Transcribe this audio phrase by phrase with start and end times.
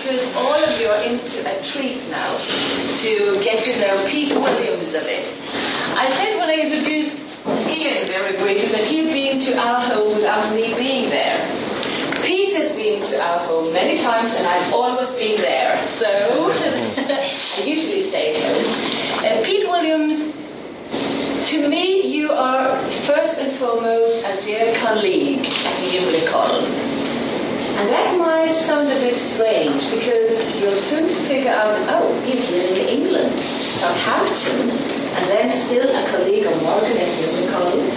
[0.00, 2.38] because all of you are into a treat now
[3.02, 5.26] to get to know Pete Williams a bit.
[5.94, 7.20] I said when I introduced
[7.68, 11.38] Ian very briefly that he had been to our home without me being there.
[12.22, 17.62] Pete has been to our home many times and I've always been there, so I
[17.66, 19.38] usually stay at home.
[19.38, 20.34] Uh, Pete Williams
[21.50, 22.74] to me, you are
[23.06, 26.89] first and foremost a dear colleague at the Gimlekollen.
[27.80, 32.82] And that might sound a bit strange because you'll soon figure out, oh, he's living
[32.82, 37.88] in England, Southampton, and then still a colleague of Morgan at Gimlekollen.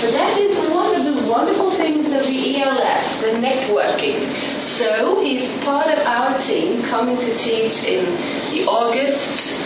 [0.00, 4.24] But that is one of the wonderful things of the ELF, the networking.
[4.58, 8.06] So he's part of our team coming to teach in
[8.54, 9.60] the August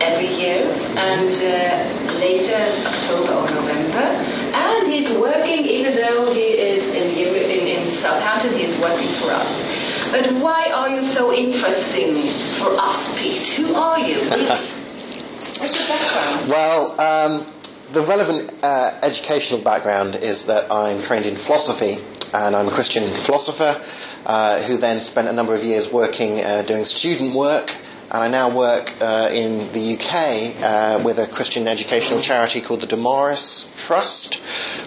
[0.00, 0.62] every year
[0.96, 4.06] and uh, later October or November.
[4.54, 7.61] And he's working, even though he is in, in
[7.92, 10.10] Southampton, he's working for us.
[10.10, 13.46] But why are you so interesting for us, Pete?
[13.56, 14.28] Who are you?
[14.30, 16.48] What's your background?
[16.48, 17.46] Well, um,
[17.92, 21.98] the relevant uh, educational background is that I'm trained in philosophy
[22.32, 23.84] and I'm a Christian philosopher
[24.24, 27.74] uh, who then spent a number of years working uh, doing student work
[28.12, 32.82] and I now work uh, in the UK uh, with a Christian educational charity called
[32.82, 34.34] the Damaris Trust,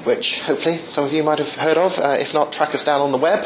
[0.04, 1.98] which hopefully some of you might have heard of.
[1.98, 3.44] Uh, if not, track us down on the web.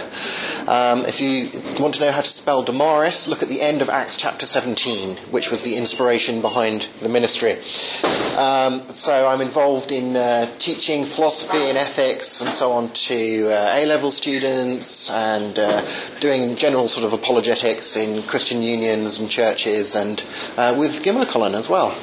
[0.68, 3.90] Um, if you want to know how to spell Damaris, look at the end of
[3.90, 7.58] Acts chapter 17, which was the inspiration behind the ministry.
[8.36, 13.78] Um, so I'm involved in uh, teaching philosophy and ethics and so on to uh,
[13.78, 15.86] A-level students and uh,
[16.20, 20.24] doing general sort of apologetics in Christian unions and churches churches and
[20.58, 21.96] uh, with Gimlekollen as well.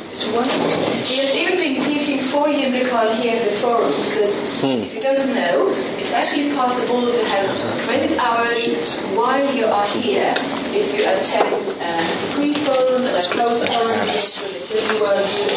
[0.00, 0.66] It's wonderful.
[1.04, 4.86] He has even been teaching for Gimlekollen here at the forum because hmm.
[4.86, 10.34] if you don't know, it's actually possible to have credit hours while you are here
[10.72, 15.50] if you attend uh, pre-forum, a close forum Christian worldview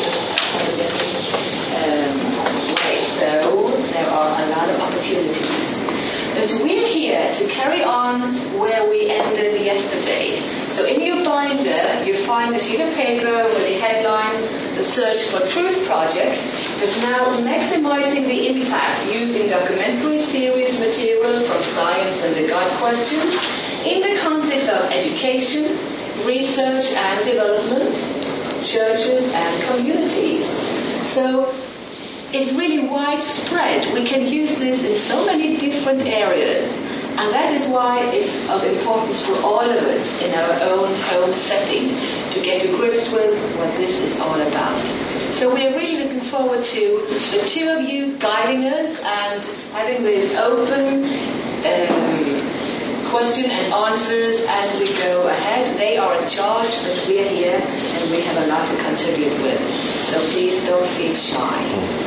[1.76, 2.40] um.
[3.20, 6.09] So there are a lot of opportunities.
[6.40, 10.40] But we're here to carry on where we ended yesterday.
[10.70, 14.40] So in your binder, you find a sheet of paper with the headline,
[14.76, 16.40] The Search for Truth Project,
[16.80, 23.20] but now maximizing the impact using documentary series material from Science and the God Question
[23.86, 25.78] in the context of education,
[26.26, 27.94] research and development,
[28.64, 30.48] churches and communities.
[31.04, 31.54] So
[32.32, 33.94] it's really widespread.
[33.94, 36.72] We can use this in so many different areas.
[37.18, 41.34] And that is why it's of importance for all of us in our own home
[41.34, 41.90] setting
[42.32, 44.82] to get to grips with what this is all about.
[45.34, 50.36] So we're really looking forward to the two of you guiding us and having this
[50.36, 51.04] open
[51.66, 55.78] um, question and answers as we go ahead.
[55.78, 59.60] They are in charge, but we're here and we have a lot to contribute with.
[60.04, 61.99] So please don't feel shy.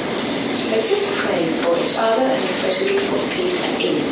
[0.72, 4.06] Let's just pray for each other and especially for Pete and Ian.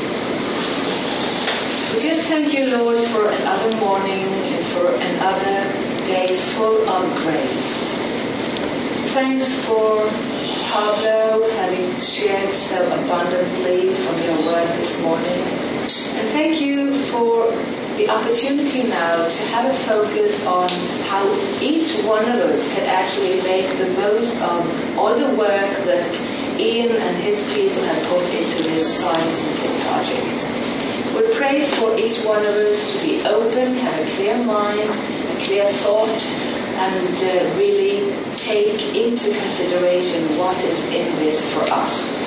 [1.94, 5.64] We just thank you, Lord, for another morning and for another
[6.04, 7.94] day full of grace.
[9.14, 10.06] Thanks for
[10.68, 15.40] Pablo having shared so abundantly from your word this morning.
[16.12, 17.50] And thank you for
[17.96, 20.68] the opportunity now to have a focus on
[21.08, 21.24] how
[21.62, 26.92] each one of us can actually make the most of all the work that Ian
[26.92, 31.16] and his people have put into this tech project.
[31.16, 35.36] We pray for each one of us to be open, have a clear mind, a
[35.44, 36.22] clear thought,
[36.80, 42.22] and uh, really take into consideration what is in this for us.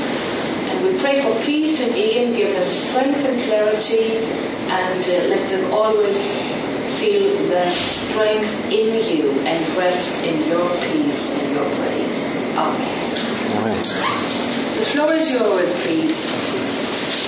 [0.70, 4.18] And we pray for Pete and Ian, give them strength and clarity,
[4.68, 6.18] and uh, let them always
[7.00, 12.36] feel the strength in you and rest in your peace and your praise.
[12.56, 13.03] Amen.
[13.54, 13.78] Amen.
[13.84, 16.26] The floor is yours, please.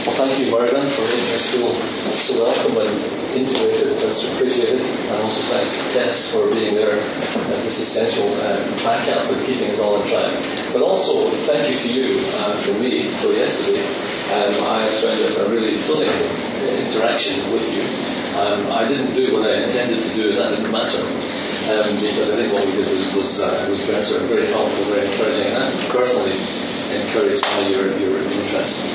[0.06, 1.74] Well, thank you, Morgan, for making us feel
[2.18, 3.98] so welcome and integrated.
[4.02, 4.82] That's appreciated.
[4.82, 9.70] And also thanks to Tess for being there as this essential uh, backup and keeping
[9.72, 10.34] us all on track.
[10.74, 13.86] But also, thank you to you uh, for me for yesterday.
[14.34, 16.10] Um, I found it a really thrilling
[16.86, 17.84] interaction with you.
[18.40, 21.45] Um, I didn't do what I intended to do, and that didn't matter.
[21.66, 25.10] Um, because I think what we did was was, uh, was better, very helpful, very
[25.10, 26.38] encouraging, and personally
[26.94, 28.86] encouraged by your, your interest.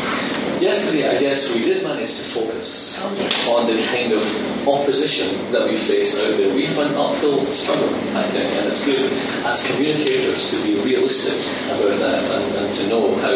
[0.63, 4.23] Yesterday, I guess we did manage to focus on the kind of
[4.69, 6.55] opposition that we face out there.
[6.55, 9.11] We have an uphill struggle, I think, and it's good
[9.47, 11.43] as communicators to be realistic
[11.75, 13.35] about that and, and to know how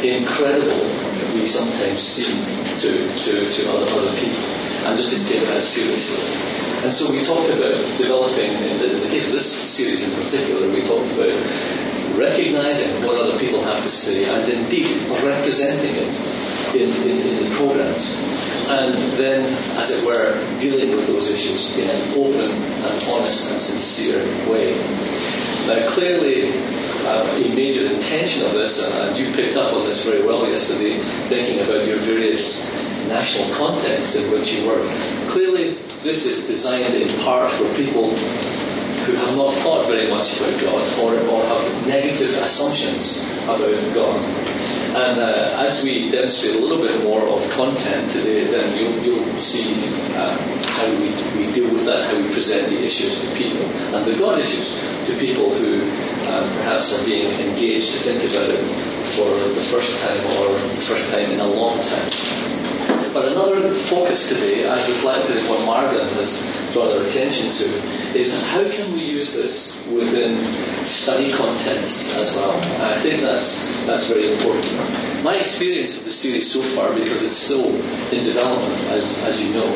[0.00, 0.88] incredible
[1.34, 2.32] we sometimes seem
[2.78, 4.40] to, to, to other, other people.
[4.88, 6.49] And just didn't take that seriously.
[6.82, 10.22] And so we talked about developing, in the, in the case of this series in
[10.22, 11.36] particular, we talked about
[12.16, 17.56] recognizing what other people have to say and indeed representing it in, in, in the
[17.56, 18.16] programs.
[18.70, 19.44] And then,
[19.78, 24.72] as it were, dealing with those issues in an open and honest and sincere way.
[25.66, 26.52] Now, clearly,
[27.04, 30.98] uh, a major intention of this, and you picked up on this very well yesterday,
[31.28, 32.72] thinking about your various
[33.08, 34.88] national contexts in which you work.
[35.28, 38.10] Clearly, this is designed in part for people
[39.04, 44.16] who have not thought very much about God or, or have negative assumptions about God.
[44.90, 49.36] And uh, as we demonstrate a little bit more of content today, then you'll, you'll
[49.36, 49.74] see
[50.16, 50.36] uh,
[50.66, 53.64] how we, we deal with that, how we present the issues to people,
[53.94, 54.74] and the God issues
[55.06, 55.80] to people who
[56.28, 58.64] uh, perhaps are being engaged to think about it
[59.14, 62.39] for the first time or the first time in a long time.
[63.20, 66.40] But another focus today, as reflected in what Margaret has
[66.72, 67.66] drawn our attention to,
[68.18, 70.42] is how can we use this within
[70.86, 72.52] study contexts as well.
[72.52, 74.72] And I think that's, that's very important.
[75.22, 77.66] My experience of the series so far, because it's still
[78.10, 79.68] in development, as, as you know,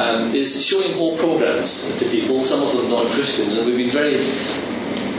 [0.00, 4.14] um, is showing whole programs to people, some of them non-Christians, and we've been very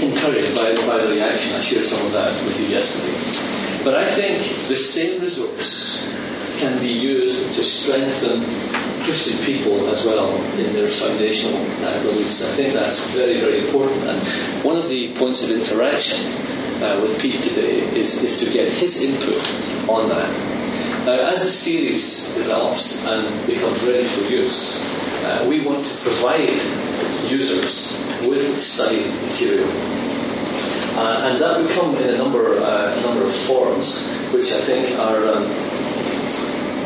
[0.03, 1.53] encouraged by, by the reaction.
[1.53, 3.83] I shared some of that with you yesterday.
[3.83, 6.11] But I think the same resource
[6.57, 8.43] can be used to strengthen
[9.03, 11.55] Christian people as well in their foundational
[11.85, 12.43] uh, beliefs.
[12.43, 14.03] I think that's very, very important.
[14.03, 16.25] And one of the points of interaction
[16.83, 19.41] uh, with Pete today is, is to get his input
[19.89, 20.29] on that.
[21.05, 24.81] Now, as the series develops and becomes ready for use,
[25.23, 26.59] uh, we want to provide
[27.31, 29.69] users with study material.
[30.97, 34.59] Uh, and that will come in a number, uh, a number of forms, which I
[34.59, 35.45] think are um,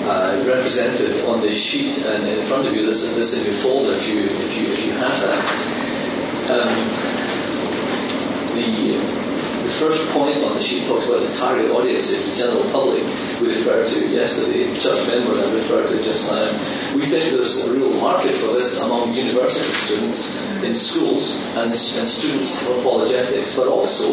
[0.04, 2.86] uh, represented on this sheet and in front of you.
[2.86, 5.42] This, this in your folder if you if you if you have that.
[6.52, 7.22] Um,
[8.56, 9.22] the
[9.62, 13.04] the first point on the sheet talks about the target audiences, the general public.
[13.40, 16.52] We referred to yesterday, church members I referred to just now.
[16.96, 22.10] We think there's a real market for this among university students in schools and, and
[22.10, 24.12] students of apologetics, but also,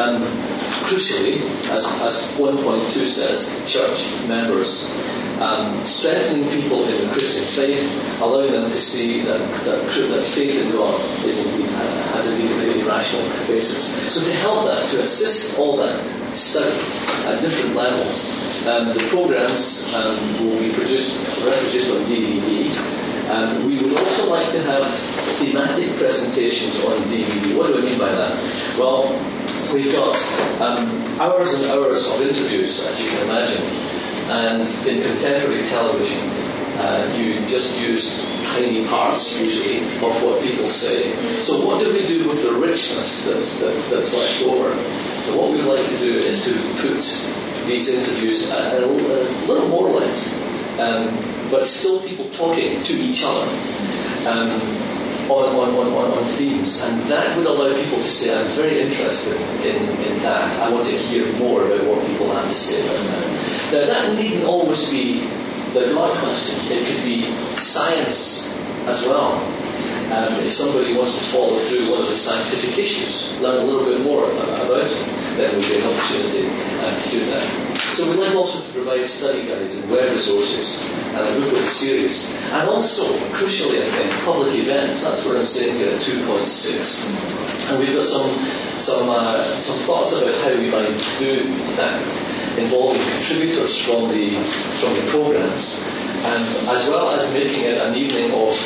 [0.00, 0.22] um,
[0.86, 4.90] crucially, as, as 1.2 says, church members
[5.40, 10.64] um, strengthening people in the Christian faith, allowing them to see that, that, that faith
[10.64, 11.70] in God is indeed,
[12.14, 14.14] has indeed a rational basis.
[14.14, 16.04] So to help that, to assist all that
[16.34, 16.78] study
[17.26, 23.04] at different levels, um, the programs um, will be produced, reproduced on DVD.
[23.30, 24.86] Um, we would also like to have
[25.38, 27.56] thematic presentations on DVD.
[27.56, 28.36] What do I mean by that?
[28.78, 29.08] Well,
[29.74, 30.16] we've got
[30.60, 30.88] um,
[31.20, 33.62] hours and hours of interviews, as you can imagine,
[34.30, 36.30] and in contemporary television,
[36.78, 41.12] uh, you just use tiny parts usually of what people say.
[41.40, 44.74] So what do we do with the richness that's, that's, that's left over?
[45.22, 49.68] So what we'd like to do is to put these interviews at a, a little
[49.68, 50.40] more length,
[50.78, 51.16] um,
[51.50, 53.50] but still people talking to each other.
[54.28, 54.60] Um,
[55.30, 59.40] on, on, on, on, themes, and that would allow people to say, I'm very interested
[59.64, 60.60] in, in that.
[60.60, 63.72] I want to hear more about what people have to say about that.
[63.72, 65.20] Now, that needn't always be
[65.72, 66.70] the God question.
[66.70, 68.56] It could be science
[68.86, 69.34] as well.
[70.12, 73.84] Um, if somebody wants to follow through one of the scientific issues, learn a little
[73.84, 74.90] bit more about it,
[75.36, 76.46] then would be an opportunity
[76.80, 77.83] uh, to do that.
[77.94, 80.82] So we'd like also to provide study guides and web resources
[81.14, 82.34] and a book series.
[82.50, 85.04] And also, crucially I think, public events.
[85.04, 87.70] That's what I'm saying here at 2.6.
[87.70, 88.28] And we've got some,
[88.80, 91.44] some, uh, some thoughts about how we might do
[91.76, 92.02] that
[92.58, 94.42] involving contributors from the,
[94.82, 95.86] from the programs.
[96.26, 98.58] And as well as making it an evening of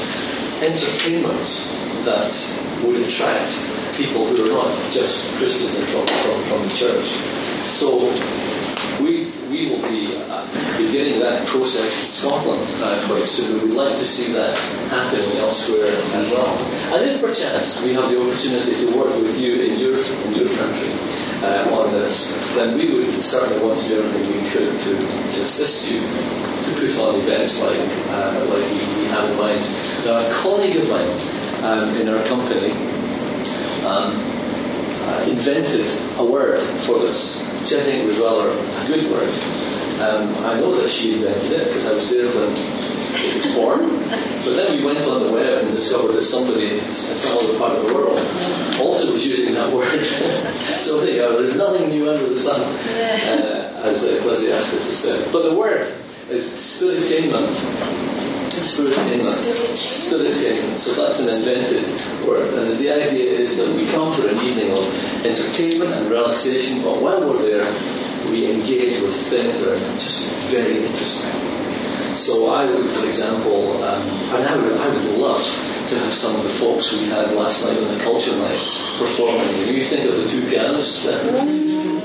[0.65, 1.45] entertainment
[2.09, 2.33] that
[2.83, 3.53] would attract
[3.95, 7.05] people who are not just Christians from, from, from the church.
[7.69, 8.09] So
[9.59, 10.47] we, will be uh,
[10.79, 13.69] beginning that process in Scotland uh, quite soon.
[13.69, 14.57] We'd like to see that
[14.89, 16.57] happening elsewhere as well.
[16.95, 20.57] And if perchance we have the opportunity to work with you in your, in your
[20.57, 20.93] country
[21.43, 25.43] uh, on this, then we would certainly want to do everything we could to, to
[25.43, 27.79] assist you to put on events like,
[28.11, 29.61] uh, like we, we, have in mind.
[30.05, 32.71] Now, a colleague of mine um, in our company
[33.85, 34.28] um,
[35.09, 35.87] uh, invented
[36.19, 39.29] a word for this which I think was rather a good word.
[40.01, 43.89] Um, I know that she invented it because I was there when it was born.
[44.45, 47.73] But then we went on the web and discovered that somebody in some other part
[47.77, 48.19] of the world
[48.81, 50.01] also was using that word.
[50.79, 51.43] so there you go.
[51.43, 55.33] There's nothing new under the sun, uh, as Ecclesiastes has said.
[55.33, 55.93] But the word
[56.31, 57.53] is studitainment.
[58.59, 59.39] Spiritainment.
[59.75, 60.77] Spiritainment.
[60.77, 61.85] So that's an invented
[62.27, 62.55] word.
[62.55, 64.85] And the idea is that we come for an evening of
[65.25, 67.67] entertainment and relaxation, but while we're there,
[68.31, 71.59] we engage with things that are just very interesting.
[72.15, 74.03] So I would, for example, um,
[74.35, 75.41] and I would, I would love
[75.89, 78.59] to have some of the folks we had last night on the culture night
[78.99, 79.49] performing.
[79.73, 81.07] You think of the two pianos,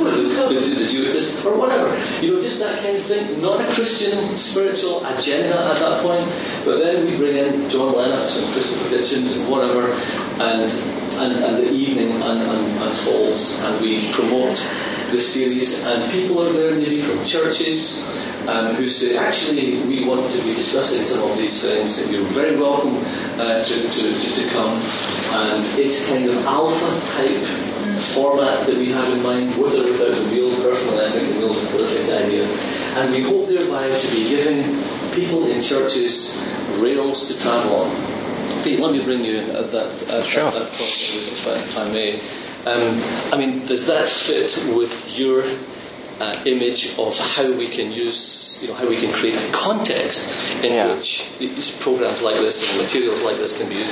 [0.08, 1.90] uh, the, the or whatever,
[2.22, 3.42] you know, just that kind of thing.
[3.42, 6.28] Not a Christian spiritual agenda at that point,
[6.66, 9.92] but then we bring in John Lennox and Christopher Hitchens and whatever,
[10.42, 10.70] and
[11.20, 14.58] and, and the evening un, un, unfolds, and we promote
[15.12, 18.10] the series, and people are there maybe from churches
[18.48, 22.26] um, who say, actually, we want to be discussing some of these things, and you're
[22.26, 22.98] very welcome
[23.40, 24.82] uh, to, to, to, to come.
[25.32, 27.73] And it's kind of alpha type
[28.14, 31.54] format that we have in mind, with or without the real personal ethic, the real
[31.54, 32.46] terrific idea.
[32.98, 34.64] And we hope thereby to be giving
[35.14, 36.44] people in churches
[36.78, 38.64] rails to travel on.
[38.64, 40.44] Pete, let me bring you at that, at, sure.
[40.44, 41.00] at that point,
[41.32, 42.20] if I, if I may.
[42.66, 45.44] Um, I mean, does that fit with your
[46.24, 50.20] uh, image of how we can use, you know, how we can create a context
[50.64, 50.94] in Yeah.
[50.94, 53.90] which these programs like this and materials like this can be used?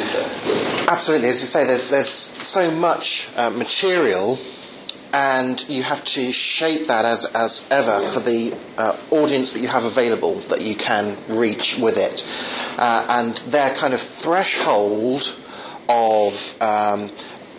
[0.88, 4.40] Absolutely, as you say, there's there's so much uh, material,
[5.14, 9.68] and you have to shape that as as ever for the uh, audience that you
[9.68, 12.26] have available that you can reach with it,
[12.78, 15.34] uh, and their kind of threshold
[15.90, 17.10] of um,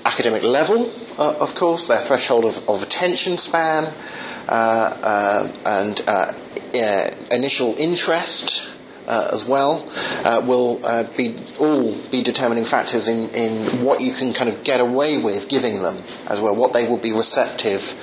[0.04, 3.92] academic level, uh, of course, their threshold of, of attention span,
[4.48, 6.32] uh, uh, and uh,
[7.30, 8.68] initial interest
[9.06, 9.84] as well
[10.46, 10.78] will
[11.16, 15.48] be all be determining factors in, in what you can kind of get away with
[15.48, 17.94] giving them as well, what they will be receptive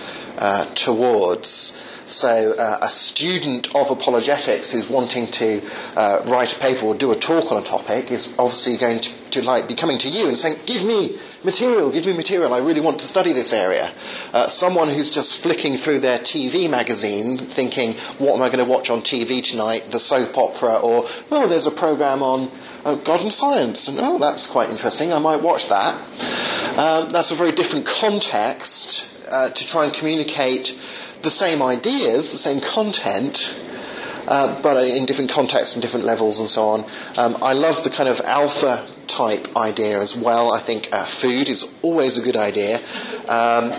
[0.76, 1.82] towards.
[2.10, 5.62] So uh, a student of apologetics who's wanting to
[5.96, 9.12] uh, write a paper or do a talk on a topic is obviously going to,
[9.30, 12.52] to like be coming to you and saying, "Give me material, give me material.
[12.52, 13.92] I really want to study this area."
[14.34, 18.72] Uh, someone who's just flicking through their TV magazine, thinking, "What am I going to
[18.72, 19.92] watch on TV tonight?
[19.92, 22.50] The soap opera, or oh, there's a program on
[22.86, 25.14] uh, God and science, and oh, that's quite interesting.
[25.14, 25.94] I might watch that."
[26.76, 30.76] Um, that's a very different context uh, to try and communicate
[31.22, 33.58] the same ideas, the same content,
[34.28, 36.86] uh, but in different contexts and different levels and so on.
[37.18, 40.54] Um, I love the kind of alpha type idea as well.
[40.54, 42.82] I think uh, food is always a good idea.
[43.28, 43.74] Um,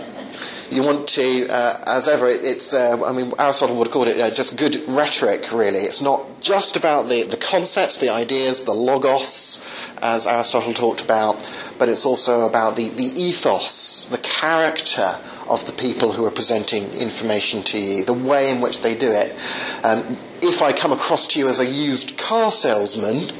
[0.69, 4.07] you want to, uh, as ever, it, it's, uh, I mean, Aristotle would have called
[4.07, 5.79] it uh, just good rhetoric, really.
[5.79, 9.65] It's not just about the, the concepts, the ideas, the logos,
[10.01, 15.71] as Aristotle talked about, but it's also about the, the ethos, the character of the
[15.73, 19.35] people who are presenting information to you, the way in which they do it.
[19.83, 23.31] Um, if I come across to you as a used car salesman,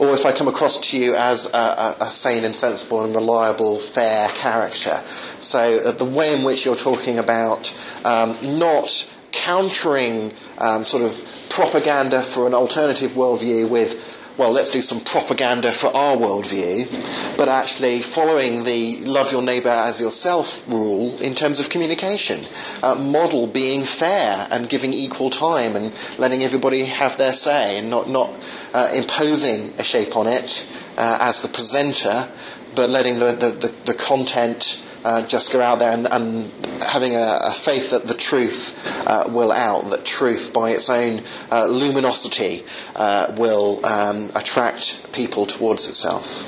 [0.00, 3.14] or if I come across to you as a, a, a sane and sensible and
[3.14, 5.02] reliable, fair character.
[5.38, 11.22] So uh, the way in which you're talking about um, not countering um, sort of
[11.50, 14.02] propaganda for an alternative worldview with
[14.40, 19.68] well, let's do some propaganda for our worldview, but actually following the love your neighbour
[19.68, 22.46] as yourself rule in terms of communication.
[22.82, 27.90] Uh, model being fair and giving equal time and letting everybody have their say and
[27.90, 28.32] not, not
[28.72, 30.66] uh, imposing a shape on it
[30.96, 32.32] uh, as the presenter,
[32.74, 36.50] but letting the, the, the, the content uh, just go out there and, and
[36.82, 41.22] having a, a, faith that the truth uh, will out, that truth by its own
[41.50, 42.64] uh, luminosity
[43.00, 46.44] uh, will um, attract people towards itself.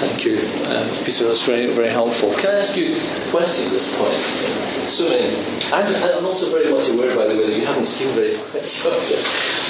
[0.00, 1.28] Thank you, uh, Peter.
[1.28, 2.32] That's very, very helpful.
[2.40, 4.16] Can I ask you a question at this point?
[4.88, 5.28] Assuming,
[5.74, 8.80] I'm, I'm also very much aware, by the way, that you haven't seen very much
[8.88, 9.20] of the,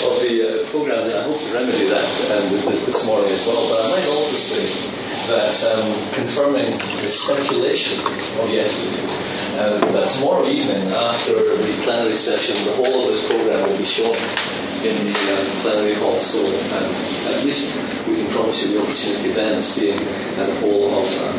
[0.06, 3.44] of the uh, programme, and I hope to remedy that um, this, this morning as
[3.48, 3.74] well.
[3.74, 4.70] But I might also say
[5.26, 7.98] that um, confirming the speculation
[8.38, 9.02] of yesterday,
[9.58, 13.84] uh, that tomorrow evening after the plenary session, the whole of this programme will be
[13.84, 14.14] shown
[14.84, 16.20] in the um, plenary hall.
[16.20, 16.90] So um,
[17.32, 17.72] at least
[18.06, 21.38] we can promise you the opportunity then of seeing uh, the whole of, um,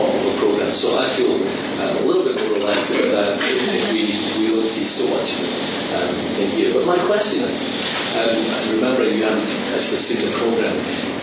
[0.00, 0.74] of the programme.
[0.74, 4.66] So I feel uh, a little bit more relaxed about that if we, we don't
[4.66, 6.72] see so much of it um, in here.
[6.72, 7.68] But my question is,
[8.16, 10.76] um, remembering you haven't actually seen the programme,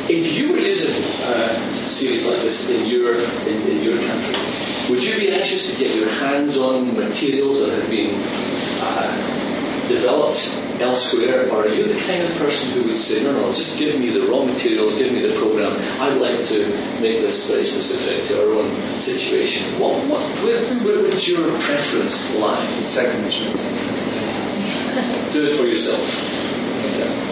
[0.10, 4.36] if you were using a series like this in your in, in, your country,
[4.90, 8.20] would you be anxious to get your hands on materials that have been
[8.82, 13.54] uh, developed elsewhere, or are you the kind of person who would say, no, no,
[13.54, 15.72] just give me the raw materials, give me the program.
[16.02, 16.68] I'd like to
[17.02, 19.64] make this very specific to our own situation.
[19.80, 22.66] What, what, where, where would your preference lie?
[22.78, 23.70] The Second choice.
[25.34, 26.00] Do it for yourself.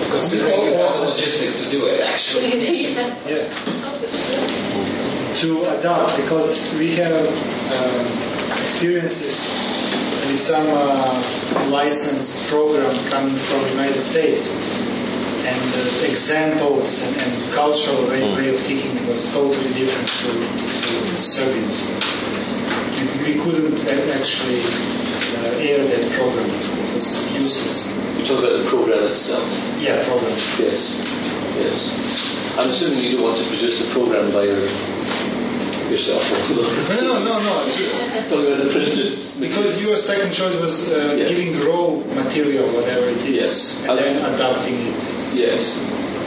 [0.01, 0.47] Because Yeah.
[0.49, 2.93] Considering you have the logistics to do it, actually.
[2.93, 3.15] yeah.
[3.27, 3.47] Yeah.
[5.37, 8.05] To adapt, because we have um,
[8.61, 9.70] experiences with
[10.41, 14.49] some uh, licensed program coming from the United States,
[15.45, 20.31] and uh, examples and, and cultural way, way of thinking was totally different to,
[21.15, 21.77] to Serbians.
[23.21, 24.61] We, we couldn't actually
[25.45, 27.87] uh, air that program; it was useless.
[28.17, 29.45] You talk about the program itself.
[29.79, 30.31] Yeah, program.
[30.57, 30.97] Yes,
[31.61, 32.57] yes.
[32.57, 34.57] I'm assuming you don't want to produce the program by your,
[35.91, 36.23] yourself.
[36.89, 37.53] No, no, no, no.
[38.29, 41.29] Talking about the printed Because your second choice was uh, Yes.
[41.35, 43.85] giving raw material, whatever it is, Yes.
[43.87, 45.01] and then adapting it.
[45.33, 45.77] Yes,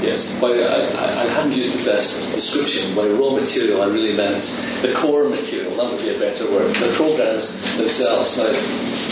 [0.02, 0.38] yes.
[0.40, 2.94] By, I, I- I haven't used the best description.
[2.94, 4.42] By raw material, I really meant
[4.82, 5.72] the core material.
[5.76, 6.74] That would be a better word.
[6.76, 8.36] The programs themselves.
[8.38, 8.50] Now,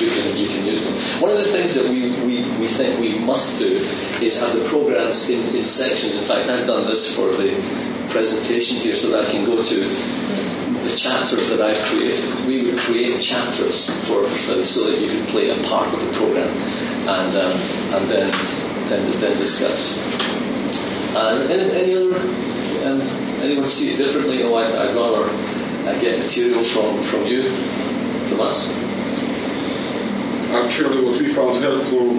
[0.00, 0.94] you can you can use them.
[1.22, 3.70] One of the things that we, we, we think we must do
[4.20, 6.16] is have the programs in, in sections.
[6.16, 7.52] In fact, I've done this for the
[8.10, 9.76] presentation here, so that I can go to
[10.82, 12.46] the chapters that I've created.
[12.46, 16.12] We would create chapters for, study so that you could play a part of the
[16.12, 16.48] program
[17.08, 17.52] and um,
[17.94, 18.30] and then
[18.88, 19.98] then then discuss.
[21.14, 22.16] And any, any other
[22.86, 23.00] um,
[23.40, 24.42] anyone see it differently?
[24.42, 25.28] Oh, I'd, I'd rather
[25.88, 27.50] uh, get material from from you,
[28.28, 28.72] from us.
[30.52, 32.16] I'm Actually, what we found helpful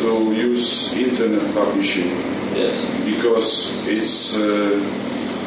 [0.00, 2.08] to use internet publishing
[2.54, 2.88] Yes.
[3.04, 4.78] because it's uh,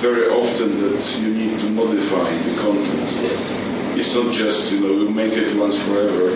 [0.01, 3.12] very often that you need to modify the content.
[3.22, 3.53] Yes.
[3.96, 6.34] It's not just, you know, you make it once forever.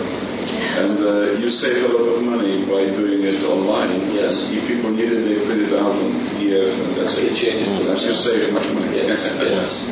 [0.78, 3.90] And uh, you save a lot of money by doing it online.
[4.14, 4.50] Yes.
[4.52, 7.34] If people need it, they print it out on PDF and that's it.
[7.34, 8.96] change it And you save much money.
[8.98, 9.34] Yes.
[9.42, 9.90] Yes.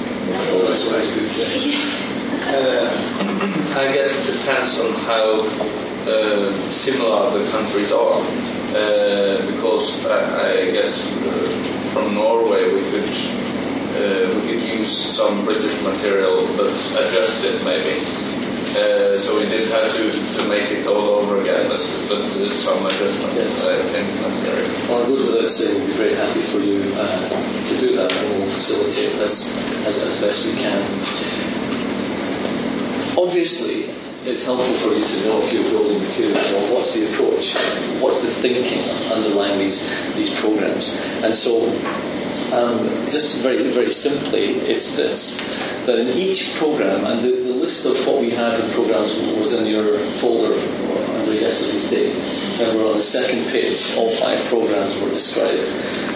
[0.54, 1.10] Always, always.
[2.46, 5.42] Uh, I guess it depends on how
[6.06, 8.22] uh, similar the countries are.
[8.70, 13.43] Uh, because I, I guess uh, from Norway we could
[13.94, 18.06] uh, we could use some British material but adjust it maybe.
[18.74, 22.84] Uh, so we did have to, to make it all over again, but, but some
[22.86, 24.88] adjustment I think necessary.
[24.88, 28.10] Well, it goes without saying, we'd be very happy for you uh, to do that,
[28.12, 30.82] and we'll facilitate this as, as best we can.
[33.16, 33.84] Obviously,
[34.26, 37.54] it's helpful for you to know if you're building materials, well, what's the approach,
[38.02, 40.90] what's the thinking underlying these these programs,
[41.22, 41.70] and so.
[42.52, 45.38] Um, just very, very simply, it's this:
[45.86, 49.54] that in each program, and the, the list of what we have in programs was
[49.54, 50.54] in your folder
[51.20, 52.16] under yesterday's date,
[52.60, 53.96] and we're on the second page.
[53.96, 55.62] All five programs were described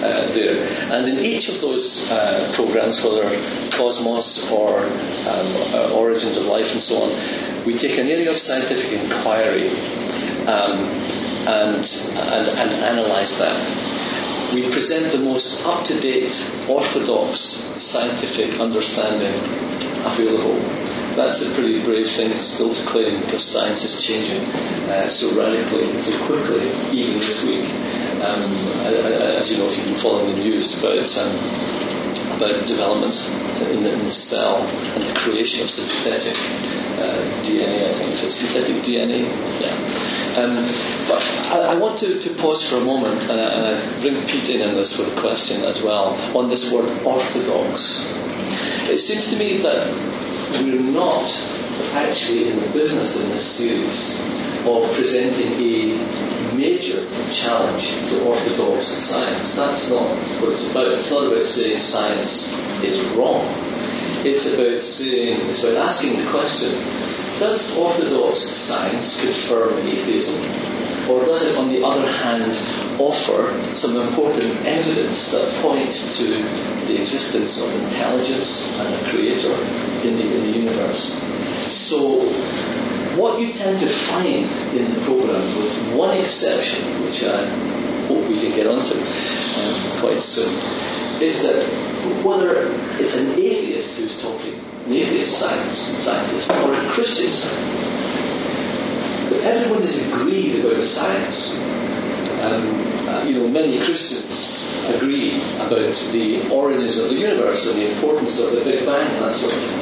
[0.02, 0.58] uh, there,
[0.92, 3.28] and in each of those uh, programs, whether
[3.70, 8.36] Cosmos or um, uh, Origins of Life and so on, we take an area of
[8.36, 9.68] scientific inquiry
[10.46, 10.78] um,
[11.46, 13.87] and, and and analyse that
[14.54, 16.32] we present the most up-to-date,
[16.68, 19.34] orthodox scientific understanding
[20.04, 20.58] available.
[21.14, 24.40] That's a pretty brave thing still to claim because science is changing
[24.88, 27.68] uh, so radically, and so quickly, even this week.
[28.22, 28.42] Um,
[28.84, 31.34] as you know, if you've been following the news about um,
[32.36, 36.36] about developments in the, in the cell and the creation of synthetic
[37.00, 38.12] uh, DNA, I think.
[38.12, 39.22] So synthetic DNA,
[39.60, 40.17] yeah.
[40.38, 40.54] Um,
[41.08, 41.20] but
[41.50, 44.50] I, I want to, to pause for a moment and I, and I bring Pete
[44.50, 48.06] in on this with a question as well on this word orthodox.
[48.88, 49.84] It seems to me that
[50.62, 51.26] we're not
[51.94, 54.16] actually in the business in this series
[54.64, 59.56] of presenting a major challenge to orthodox science.
[59.56, 60.08] That's not
[60.40, 60.92] what it's about.
[60.92, 63.44] It's not about saying science is wrong.
[64.24, 66.70] It's about saying, it's about asking the question,
[67.38, 70.42] does orthodox science confirm atheism?
[71.08, 72.52] Or does it, on the other hand,
[73.00, 76.24] offer some important evidence that points to
[76.86, 79.54] the existence of intelligence and a creator
[80.06, 81.14] in the, in the universe?
[81.72, 82.20] So,
[83.16, 84.44] what you tend to find
[84.76, 87.46] in the programs, with one exception, which I
[88.06, 90.52] hope we can get onto um, quite soon,
[91.22, 91.64] is that
[92.22, 92.66] whether
[93.00, 94.54] it's an atheist who's talking,
[94.86, 101.54] an atheist science scientist, or a Christian scientist, but everyone is agreed about the science.
[102.42, 107.92] Um, uh, you know, many Christians agree about the origins of the universe and the
[107.92, 109.80] importance of the Big Bang and that sort of thing.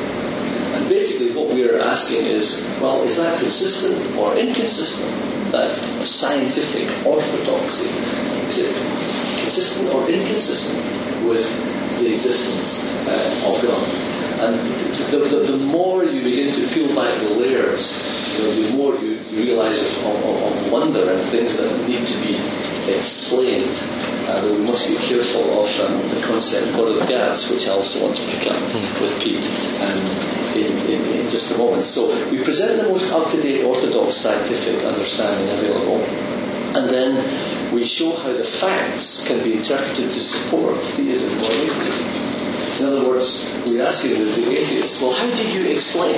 [0.74, 5.10] And basically, what we're asking is, well, is that consistent or inconsistent?
[5.52, 5.72] That
[6.04, 7.88] scientific orthodoxy
[8.48, 8.74] is it
[9.40, 13.82] consistent or inconsistent with the existence uh, of God?
[14.36, 14.54] And
[15.10, 18.04] the, the, the more you begin to peel back the layers,
[18.36, 22.06] you know, the more you, you realise of, of, of wonder and things that need
[22.06, 22.36] to be
[22.92, 23.70] explained,
[24.28, 27.66] uh, that we must be careful of um, the concept of God of gaps, which
[27.66, 28.60] I also want to pick up
[29.00, 29.46] with Pete
[29.80, 29.96] um,
[30.54, 31.84] in, in, in just a moment.
[31.84, 36.02] So we present the most up-to-date orthodox scientific understanding available,
[36.76, 42.26] and then we show how the facts can be interpreted to support theism or atheism.
[42.80, 46.14] In other words, we're asking the, the atheists, well, how do you explain?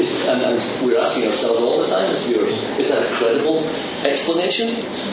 [0.00, 3.64] Is, and, and, we're asking ourselves all the time as viewers, is that a credible
[4.06, 4.68] explanation?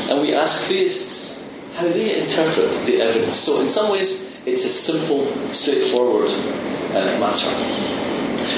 [0.10, 3.38] And we ask theists how they interpret the evidence.
[3.38, 6.30] So in some ways, it's a simple, straightforward
[6.92, 7.50] uh, matter.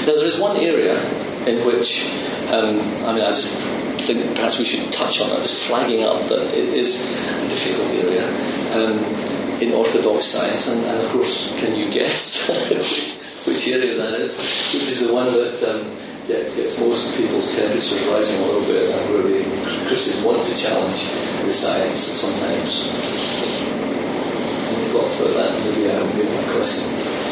[0.06, 1.00] Now there is one area
[1.46, 2.06] in which,
[2.50, 6.22] um, I mean, I just think perhaps we should touch on it, just flagging up
[6.28, 8.26] that it is a difficult area
[8.74, 8.98] um,
[9.60, 12.48] in orthodox science, and, and, of course, can you guess
[13.46, 14.40] which, area that is?
[14.72, 18.90] Which is the one that um, gets, gets most people's temperatures rising a little bit,
[18.90, 19.42] and where the
[19.88, 21.04] Christians want to challenge
[21.44, 22.88] the science sometimes.
[24.68, 25.64] Any thoughts about that?
[25.64, 26.86] Maybe I haven't my question.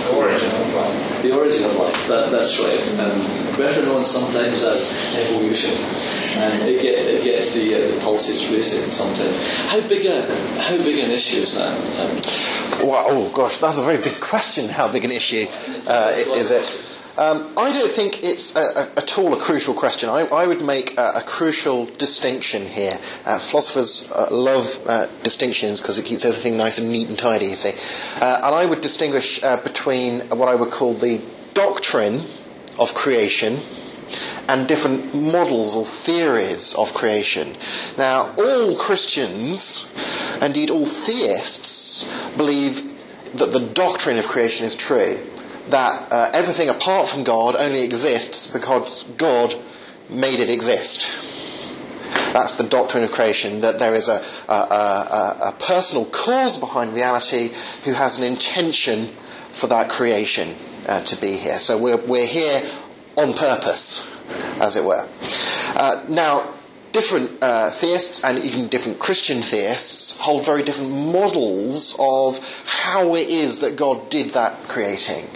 [0.06, 1.22] The origin of life.
[1.22, 2.80] The origin of life, that, that's right.
[2.98, 5.74] Um, better known sometimes as evolution.
[6.36, 9.36] And it, get, it gets the, uh, the pulses racing sometimes.
[9.66, 10.26] How big a
[10.60, 11.72] how big an issue is that?
[12.00, 12.20] Um,
[12.82, 14.68] oh gosh, that's a very big question.
[14.68, 15.46] How big an issue
[15.86, 16.86] uh, is it?
[17.18, 20.10] Um, I don't think it's a, a, at all a crucial question.
[20.10, 23.00] I, I would make a, a, crucial distinction here.
[23.24, 27.46] Uh, philosophers uh, love uh, distinctions because it keeps everything nice and neat and tidy,
[27.46, 27.72] you see.
[28.20, 31.22] Uh, and I would distinguish uh, between what I would call the
[31.54, 32.20] doctrine
[32.78, 33.60] of creation
[34.48, 37.56] and different models or theories of creation.
[37.98, 39.92] Now, all Christians,
[40.40, 42.92] indeed all theists, believe
[43.34, 45.18] that the doctrine of creation is true
[45.68, 49.54] that uh, everything apart from God only exists because God
[50.08, 51.08] made it exist.
[52.32, 56.94] That's the doctrine of creation, that there is a, a, a, a, personal cause behind
[56.94, 57.52] reality
[57.84, 59.10] who has an intention
[59.50, 60.54] for that creation
[60.86, 61.58] uh, to be here.
[61.58, 62.70] So we're, we're here
[63.16, 64.10] on purpose,
[64.60, 65.08] as it were.
[65.74, 66.54] Uh, now,
[66.92, 73.28] different uh, theists and even different Christian theists hold very different models of how it
[73.28, 75.28] is that God did that creating.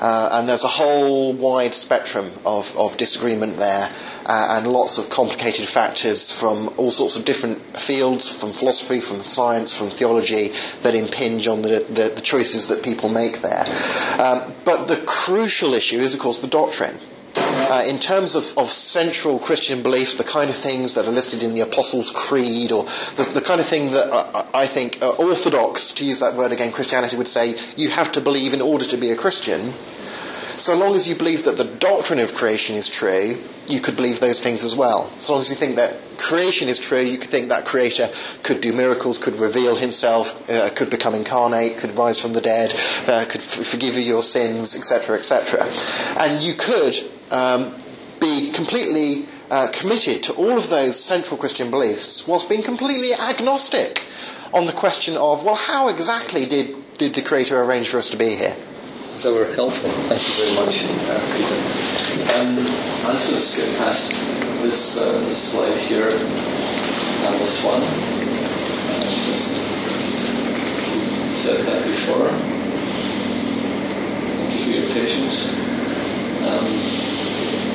[0.00, 3.90] Uh, and there's a whole wide spectrum of, of disagreement there,
[4.26, 9.26] uh, and lots of complicated factors from all sorts of different fields, from philosophy, from
[9.26, 10.52] science, from theology,
[10.82, 13.64] that impinge on the, the, the choices that people make there.
[14.20, 16.98] Um, but the crucial issue is, of course, the doctrine.
[17.36, 21.42] Uh, in terms of, of, central Christian beliefs, the kind of things that are listed
[21.42, 22.84] in the Apostles' Creed, or
[23.16, 26.52] the, the kind of thing that uh, I think uh, Orthodox, to use that word
[26.52, 29.72] again, Christianity would say you have to believe in order to be a Christian,
[30.56, 34.20] so long as you believe that the doctrine of creation is true, you could believe
[34.20, 35.10] those things as well.
[35.18, 38.10] So long as you think that creation is true, you could think that creator
[38.44, 42.72] could do miracles, could reveal himself, uh, could become incarnate, could rise from the dead,
[43.08, 45.66] uh, could f- forgive you your sins, etc., etc.
[46.20, 46.94] And you could
[47.30, 47.74] um,
[48.20, 54.06] be completely uh, committed to all of those central Christian beliefs whilst being completely agnostic
[54.52, 58.16] on the question of, well, how exactly did, did the Creator arrange for us to
[58.16, 58.56] be here?
[59.16, 59.90] So we're helpful.
[60.08, 61.58] Thank you very much, uh, Peter.
[62.34, 62.58] Um,
[63.06, 64.12] I'm just going to skip past
[64.62, 67.82] this, uh, this slide here and this one.
[67.82, 69.14] Uh,
[71.34, 72.30] said that before.
[74.38, 75.48] Thank you for your patience.
[76.42, 77.13] Um,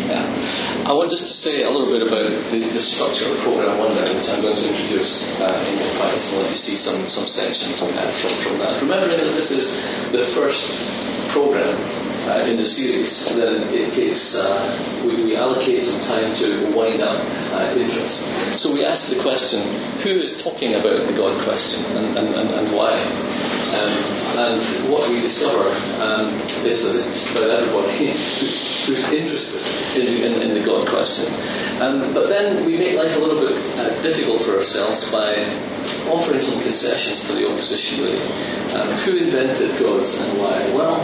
[0.09, 0.89] yeah.
[0.89, 3.77] I want just to say a little bit about the, the structure of the Program
[3.77, 7.07] 1 now, which I'm going to introduce uh, in your and let you see some,
[7.09, 8.81] some sections uh, from, from that.
[8.81, 9.79] Remembering that this is
[10.11, 10.79] the first
[11.29, 11.77] program
[12.27, 17.01] uh, in the series, then it takes, uh, we, we, allocate some time to wind
[17.01, 17.19] up
[17.53, 18.25] uh, interest.
[18.57, 19.61] So we ask the question,
[20.01, 22.97] who is talking about the God question and, and, and, and why?
[23.69, 25.69] Um, and what we discover
[26.01, 26.33] um,
[26.65, 29.61] is that it's just about everybody who's, who's interested
[29.95, 31.31] in, in, in, the God question.
[31.81, 35.45] Um, but then we make life a little bit uh, difficult for ourselves by
[36.09, 38.21] offering some concessions to the opposition, really.
[38.73, 40.65] Um, who invented gods and why?
[40.73, 41.01] Well,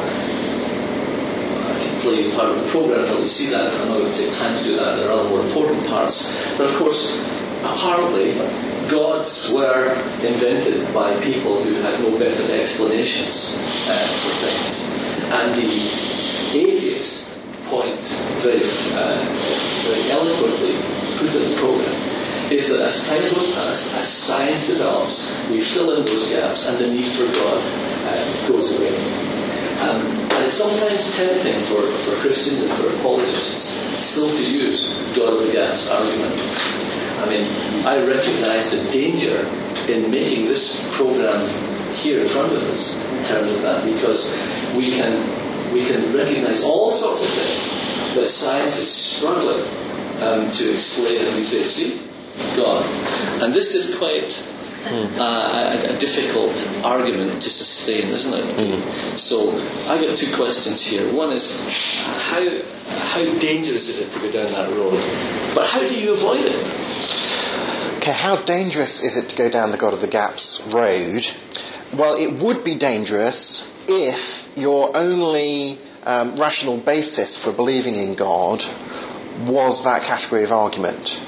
[1.70, 4.18] I can play part of the program until you see that, I'm not going to
[4.18, 4.96] take time to do that.
[4.96, 6.34] There are other more important parts.
[6.58, 7.22] But of course,
[7.64, 8.34] apparently,
[8.90, 9.94] gods were
[10.24, 14.90] invented by people who had no better explanations uh, for things.
[15.32, 15.72] And the
[16.58, 18.00] atheist point
[18.42, 18.62] very,
[18.94, 19.26] uh,
[19.84, 20.76] very eloquently
[21.18, 22.16] put in the program
[22.52, 26.78] is that as time goes past, as science develops, we fill in those gaps and
[26.78, 28.96] the need for God uh, goes away.
[29.82, 35.34] Um, and it's sometimes tempting for, for Christians and for apologists still to use God
[35.34, 36.36] of the gaps argument.
[37.20, 39.38] I mean, I recognize the danger
[39.88, 41.48] in making this program
[41.94, 44.36] here in front of us in terms of that because
[44.76, 45.14] we can
[45.72, 49.62] we can recognize all sorts of things that science is struggling
[50.22, 52.02] um, to explain and we say, see,
[52.56, 52.84] God.
[53.42, 54.44] And this is quite
[54.86, 58.56] uh, a, a, difficult argument to sustain, isn't it?
[58.56, 59.18] Mm.
[59.18, 59.52] So
[59.88, 61.12] I've got two questions here.
[61.14, 61.60] One is
[62.22, 62.44] how
[62.88, 65.02] how dangerous is it to go down that road?
[65.56, 66.72] But how do you avoid it?
[68.06, 71.26] Okay, how dangerous is it to go down the God of the Gaps road?
[71.92, 78.64] Well, it would be dangerous if your only um, rational basis for believing in God
[79.48, 81.20] was that category of argument.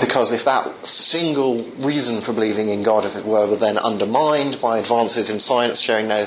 [0.00, 4.62] Because if that single reason for believing in God, if it were, were then undermined
[4.62, 6.26] by advances in science showing no,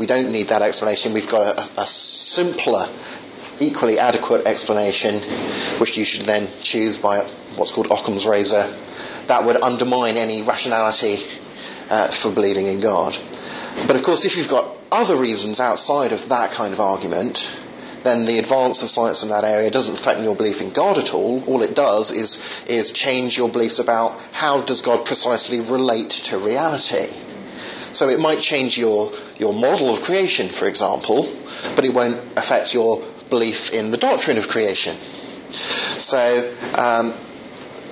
[0.00, 2.92] we don't need that explanation, we've got a, a simpler,
[3.60, 5.22] equally adequate explanation,
[5.78, 7.20] which you should then choose by
[7.54, 8.76] what's called Occam's razor,
[9.30, 11.22] that would undermine any rationality
[11.88, 13.16] uh, for believing in God.
[13.86, 17.56] But of course, if you've got other reasons outside of that kind of argument,
[18.02, 21.14] then the advance of science in that area doesn't threaten your belief in God at
[21.14, 21.44] all.
[21.44, 26.38] All it does is, is change your beliefs about how does God precisely relate to
[26.38, 27.08] reality.
[27.92, 31.32] So it might change your, your model of creation, for example,
[31.76, 34.96] but it won't affect your belief in the doctrine of creation.
[35.52, 37.14] So um,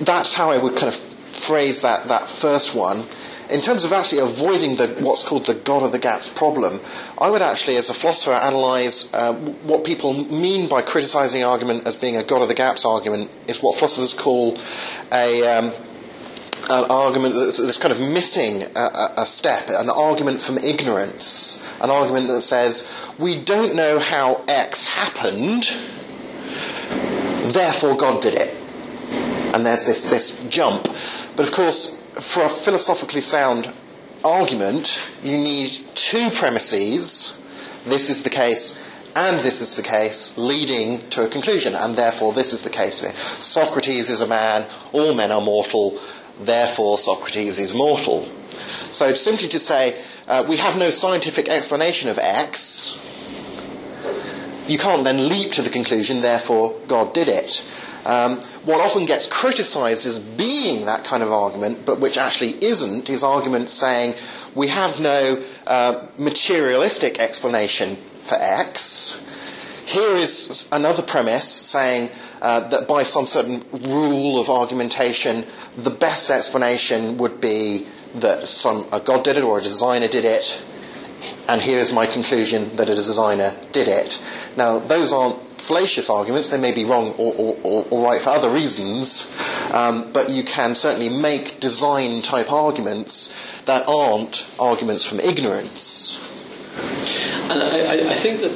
[0.01, 1.08] that's how I would kind of
[1.49, 3.07] phrase that, that first one
[3.49, 6.79] in terms of actually avoiding the, what's called the God of the Gaps problem,
[7.17, 9.33] I would actually, as a philosopher, analyse uh,
[9.63, 13.61] what people mean by criticising argument as being a God of the Gaps argument is
[13.61, 14.57] what philosophers call
[15.11, 15.45] a.
[15.47, 15.73] Um,
[16.69, 22.27] an argument that's kind of missing a, a, step, an argument from ignorance, an argument
[22.27, 25.63] that says, we don't know how X happened,
[27.53, 28.55] therefore God did it.
[29.53, 30.87] And there's this, this jump.
[31.35, 33.71] But of course, for a philosophically sound
[34.23, 37.41] argument, you need two premises.
[37.85, 38.83] This is the case,
[39.15, 43.03] and this is the case, leading to a conclusion, and therefore this is the case.
[43.37, 45.99] Socrates is a man, all men are mortal,
[46.39, 48.27] therefore Socrates is mortal.
[48.87, 52.97] So simply to say, uh, we have no scientific explanation of X,
[54.67, 57.63] you can't then leap to the conclusion, therefore God did it.
[58.05, 63.09] Um, what often gets criticised as being that kind of argument, but which actually isn't,
[63.09, 64.15] is arguments saying
[64.55, 69.25] we have no uh, materialistic explanation for X.
[69.85, 75.45] Here is another premise saying uh, that by some certain rule of argumentation,
[75.77, 80.25] the best explanation would be that some a God did it or a designer did
[80.25, 80.63] it,
[81.47, 84.21] and here is my conclusion that a designer did it.
[84.55, 86.49] Now, those aren't fallacious arguments.
[86.49, 89.35] They may be wrong or, or, or right for other reasons,
[89.71, 96.19] um, but you can certainly make design type arguments that aren't arguments from ignorance.
[97.49, 98.51] And I, I think that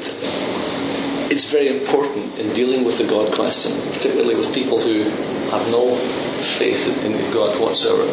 [1.32, 5.04] it's very important in dealing with the God question, particularly with people who
[5.50, 8.04] have no faith in God whatsoever.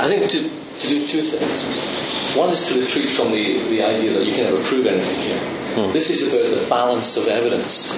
[0.00, 0.48] I think to,
[0.80, 1.66] to do two things.
[2.36, 5.55] One is to retreat from the, the idea that you can never prove anything here.
[5.76, 5.92] Hmm.
[5.92, 7.94] This is about the balance of evidence.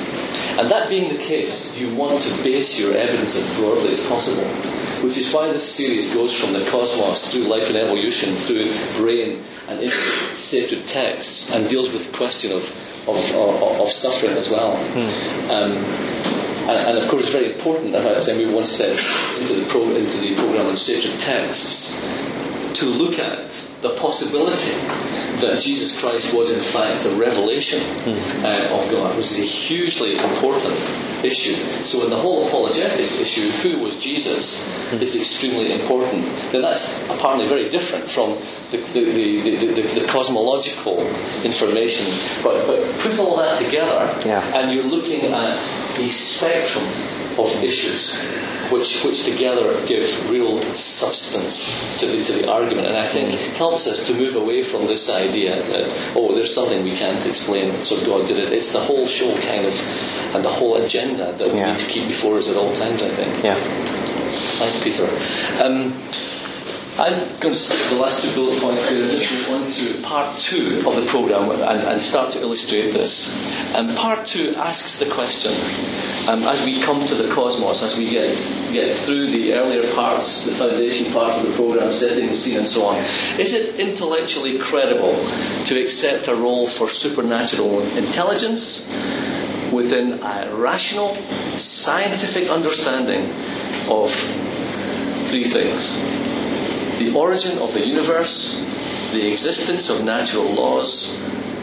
[0.59, 4.45] And that being the case, you want to base your evidence as broadly as possible.
[5.05, 9.45] Which is why this series goes from the cosmos through life and evolution, through brain
[9.69, 9.97] and into
[10.35, 12.65] sacred texts, and deals with the question of,
[13.07, 14.77] of, of, of suffering as well.
[14.77, 15.51] Hmm.
[15.51, 15.73] Um,
[16.69, 18.99] and, and, of course, it's very important that I move one step
[19.39, 22.05] into the, pro, into the program on sacred texts,
[22.75, 23.51] to look at
[23.81, 24.73] the possibility
[25.41, 27.81] that Jesus Christ was in fact the revelation
[28.45, 30.75] uh, of God, which is a hugely important
[31.25, 31.55] issue.
[31.85, 36.25] So in the whole apologetics issue, who was Jesus is extremely important.
[36.53, 38.37] Now that's apparently very different from
[38.71, 41.01] the, the, the, the, cosmological
[41.43, 42.15] information.
[42.43, 44.45] But, but put all that together yeah.
[44.57, 45.59] and you're looking at
[45.99, 46.85] a spectrum
[47.47, 48.19] of issues
[48.71, 51.69] which, which together give real substance
[52.01, 55.09] to the, to the argument and I think helps us to move away from this
[55.09, 58.53] idea that, oh, there's something we can't explain, so God did it.
[58.53, 62.09] It's the whole show kind of, and the whole agenda that we need to keep
[62.09, 63.45] before us at all times, I think.
[63.45, 63.55] Yeah.
[64.59, 65.07] Thanks, Peter.
[65.63, 65.93] Um,
[66.99, 70.03] I'm going to skip the last two bullet points here and just move on to
[70.03, 73.41] part two of the programme and, and start to illustrate this.
[73.73, 75.53] And part two asks the question,
[76.29, 78.37] um, as we come to the cosmos, as we get,
[78.73, 82.67] get through the earlier parts, the foundation parts of the programme, setting the scene and
[82.67, 82.97] so on,
[83.39, 85.15] is it intellectually credible
[85.67, 88.89] to accept a role for supernatural intelligence
[89.73, 91.15] within a rational,
[91.55, 93.31] scientific understanding
[93.89, 94.13] of
[95.29, 95.97] three things?
[96.99, 98.65] The origin of the universe,
[99.13, 101.19] the existence of natural laws,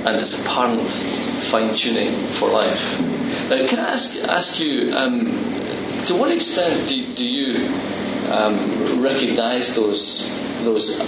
[0.05, 0.87] and its apparent
[1.51, 3.01] fine tuning for life.
[3.49, 5.25] Now, can I ask, ask you, um,
[6.07, 7.67] to what extent do, do you
[8.31, 10.29] um, recognize those,
[10.63, 10.99] those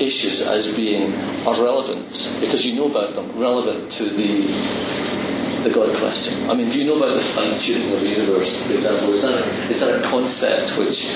[0.00, 1.12] issues as being
[1.46, 4.46] irrelevant, because you know about them, relevant to the,
[5.62, 6.50] the God question?
[6.50, 9.12] I mean, do you know about the fine tuning of the universe, for example?
[9.12, 11.08] Is that a, is that a concept which,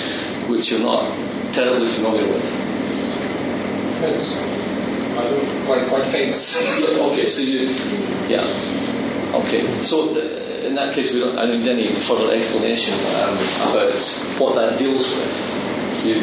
[0.49, 1.05] which you're not
[1.53, 2.45] terribly familiar with?
[4.01, 4.37] Yes.
[5.67, 6.57] Quite, quite famous.
[6.57, 7.75] okay, so you,
[8.29, 8.47] yeah,
[9.45, 9.67] okay.
[9.83, 13.35] So the, in that case, we don't I don't need any further explanation um,
[13.71, 13.93] about
[14.39, 16.05] what that deals with.
[16.05, 16.15] You,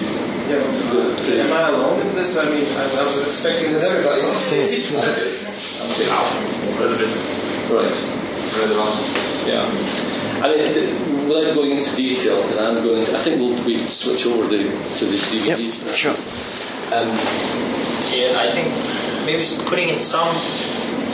[0.50, 2.36] Yeah, but the- am I alone in this?
[2.38, 4.52] I mean, I, I was expecting that everybody was.
[4.54, 6.08] okay,
[6.80, 7.13] Relevant.
[7.70, 7.98] right.
[8.58, 8.98] Relevant.
[9.46, 9.68] Yeah.
[10.42, 13.86] I mean, th- without going into detail, because I'm going to, I think we'll we
[13.88, 14.63] switch over the,
[14.98, 15.86] to the DVD.
[15.86, 16.16] Yep, sure.
[16.94, 17.10] Um,
[18.10, 18.72] Yeah, I think
[19.26, 20.34] maybe putting in some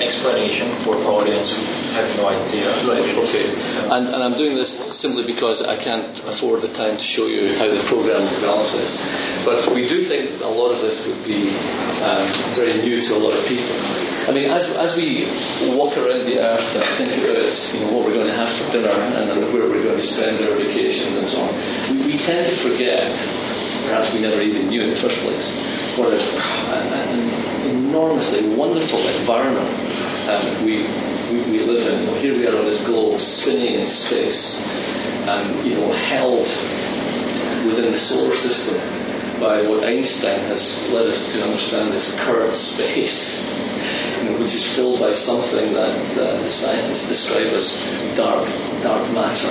[0.03, 1.61] explanation for our audience who
[1.95, 2.67] have no idea.
[2.85, 3.49] Right, okay.
[3.89, 7.55] And, and I'm doing this simply because I can't afford the time to show you
[7.57, 9.45] how the program develops this.
[9.45, 11.49] But we do think a lot of this would be
[12.03, 13.75] um, very new to a lot of people.
[14.27, 15.25] I mean, as, as we
[15.75, 18.71] walk around the earth and think about you know, what we're going to have for
[18.71, 21.53] dinner and, and where we're going to spend our vacations and so on,
[21.97, 23.11] we, we tend to forget,
[23.85, 25.59] perhaps we never even knew in the first place,
[25.97, 29.69] what a, an enormously wonderful environment
[30.29, 30.83] um, we,
[31.31, 32.15] we, we live in.
[32.21, 34.65] Here we are on this globe spinning in space,
[35.27, 36.47] and you know, held
[37.67, 38.77] within the solar system
[39.41, 43.43] by what Einstein has led us to understand as curved space,
[44.17, 48.47] you know, which is filled by something that uh, the scientists describe as dark,
[48.81, 49.47] dark matter.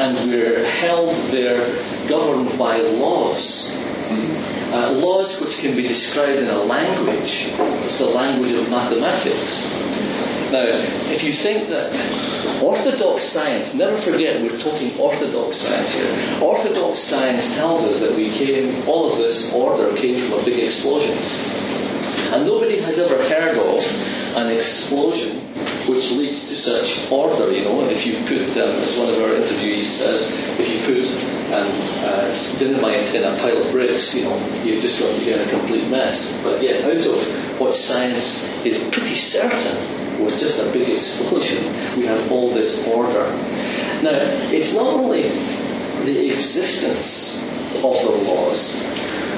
[0.00, 1.66] And we're held there,
[2.08, 3.76] governed by laws.
[4.70, 7.48] Uh, laws which can be described in a language.
[7.84, 9.64] It's the language of mathematics.
[10.52, 10.64] Now,
[11.12, 11.92] if you think that
[12.62, 16.42] orthodox science, never forget we're talking orthodox science here.
[16.42, 20.64] Orthodox science tells us that we came, all of this order came from a big
[20.64, 21.16] explosion.
[22.32, 25.27] And nobody has ever heard of an explosion
[25.88, 27.88] which leads to such order, you know.
[27.88, 31.08] If you put, um, as one of our interviewees says, if you put
[31.52, 31.68] um,
[32.04, 35.50] uh, dynamite in a pile of bricks, you know, you've just got to get a
[35.50, 36.40] complete mess.
[36.42, 41.64] But yet, out of what science is pretty certain was just a big explosion,
[41.96, 43.24] we have all this order.
[44.02, 44.18] Now,
[44.50, 45.28] it's not only
[46.04, 47.44] the existence
[47.76, 48.84] of the laws,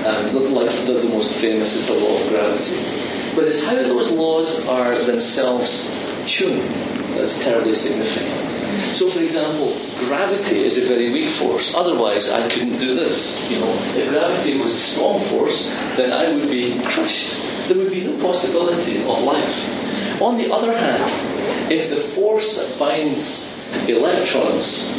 [0.06, 4.10] um, like the, the most famous is the law of gravity, but it's how those
[4.10, 5.99] laws are themselves
[6.48, 8.96] that's terribly significant.
[8.96, 9.76] So, for example,
[10.06, 11.74] gravity is a very weak force.
[11.74, 13.50] Otherwise, I couldn't do this.
[13.50, 17.68] You know, if gravity was a strong force, then I would be crushed.
[17.68, 20.22] There would be no possibility of life.
[20.22, 23.54] On the other hand, if the force that binds
[23.88, 24.92] electrons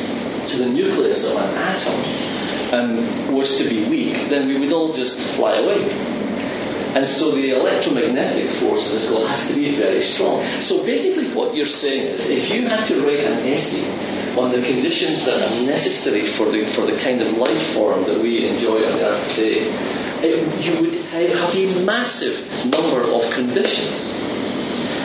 [0.51, 4.93] to the nucleus of an atom um, was to be weak, then we would all
[4.93, 5.83] just fly away.
[6.93, 10.43] And so the electromagnetic force this all has to be very strong.
[10.59, 13.87] So basically what you're saying is if you had to write an essay
[14.37, 18.19] on the conditions that are necessary for the, for the kind of life form that
[18.19, 19.67] we enjoy on Earth today,
[20.23, 24.11] it, you would have a massive number of conditions.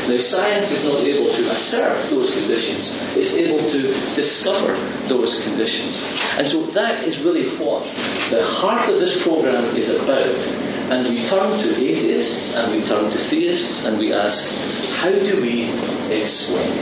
[0.09, 3.83] Now, science is not able to assert those conditions, it's able to
[4.14, 4.75] discover
[5.09, 6.14] those conditions.
[6.38, 7.83] And so that is really what
[8.31, 10.65] the heart of this program is about.
[10.90, 14.55] And we turn to atheists and we turn to theists and we ask,
[14.92, 15.72] how do we
[16.14, 16.72] explain?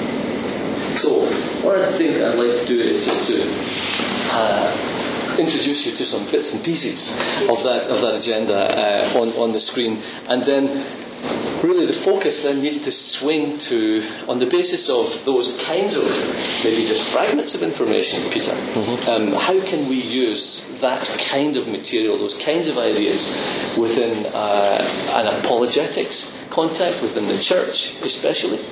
[0.97, 1.25] So,
[1.63, 3.43] what I think I'd like to do is just to
[4.31, 7.17] uh, introduce you to some bits and pieces
[7.49, 10.69] of that of that agenda uh, on on the screen, and then
[11.63, 16.05] really the focus then needs to swing to on the basis of those kinds of
[16.63, 18.53] maybe just fragments of information, Peter.
[19.09, 23.29] Um, how can we use that kind of material, those kinds of ideas,
[23.79, 28.65] within uh, an apologetics context, within the church especially.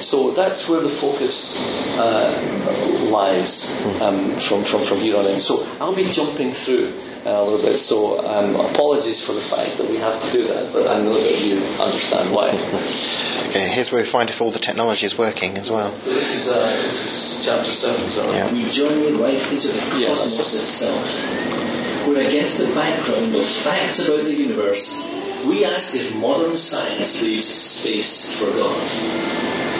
[0.00, 1.62] So that's where the focus
[1.96, 5.40] uh, lies um, from, from, from here on in.
[5.40, 6.92] So I'll be jumping through
[7.24, 7.76] a little bit.
[7.76, 11.14] So um, apologies for the fact that we have to do that, but I know
[11.14, 12.52] that you understand why.
[13.52, 15.94] Okay, here's where we find if all the technology is working as well.
[15.96, 18.32] So this is, uh, this is chapter 7, is that right?
[18.32, 18.50] Yeah.
[18.50, 20.62] We journey right into the cosmos that's it.
[20.62, 25.06] itself, where against the background of facts about the universe,
[25.44, 29.71] we ask if modern science leaves space for God.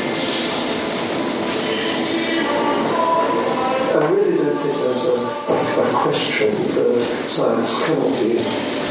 [4.52, 8.34] I really don't think there's a, a, a question that science cannot be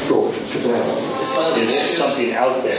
[0.07, 1.21] brought to bear.
[1.21, 1.67] It's valid.
[1.67, 2.73] There's something out there.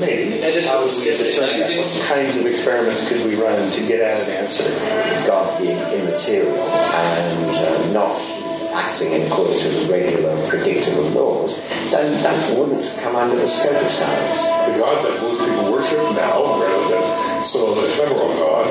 [0.00, 0.40] Maybe.
[0.66, 1.70] How would we discern that?
[1.70, 4.64] What kinds of experiments could we run to get at an answer?
[5.26, 8.18] God being immaterial and uh, not
[8.74, 11.56] acting in accordance with regular predictable laws,
[11.90, 14.40] then that wouldn't come under the scope of science.
[14.68, 18.66] The God that most people worship now, rather than some ephemeral God,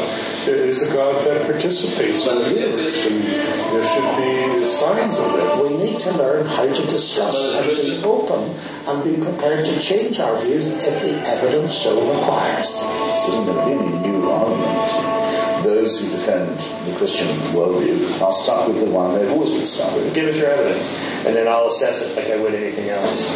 [0.47, 5.63] is a God that participates in the universe, and there should be signs of it.
[5.63, 8.53] We need to learn how to discuss and be open
[8.87, 12.67] and be prepared to change our views if the evidence so requires.
[12.67, 15.22] This isn't a really new argument.
[15.63, 19.95] Those who defend the Christian worldview are stuck with the one they've always been stuck
[19.95, 20.13] with.
[20.13, 20.89] Give us your evidence,
[21.25, 23.29] and then I'll assess it like I would anything else.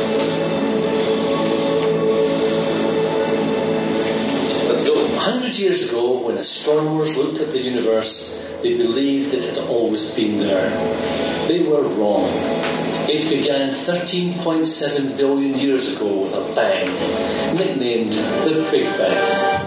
[4.67, 5.05] Let's go.
[5.05, 10.13] A hundred years ago, when astronomers looked at the universe, they believed it had always
[10.13, 10.69] been there.
[11.47, 12.29] They were wrong.
[13.09, 19.66] It began 13.7 billion years ago with a bang, nicknamed the Big Bang.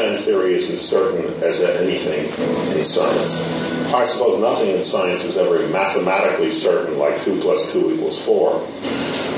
[0.00, 2.26] Big Bang theory is as certain as anything
[2.74, 3.38] in science.
[3.92, 8.66] I suppose nothing in science is ever mathematically certain, like 2 plus 2 equals 4.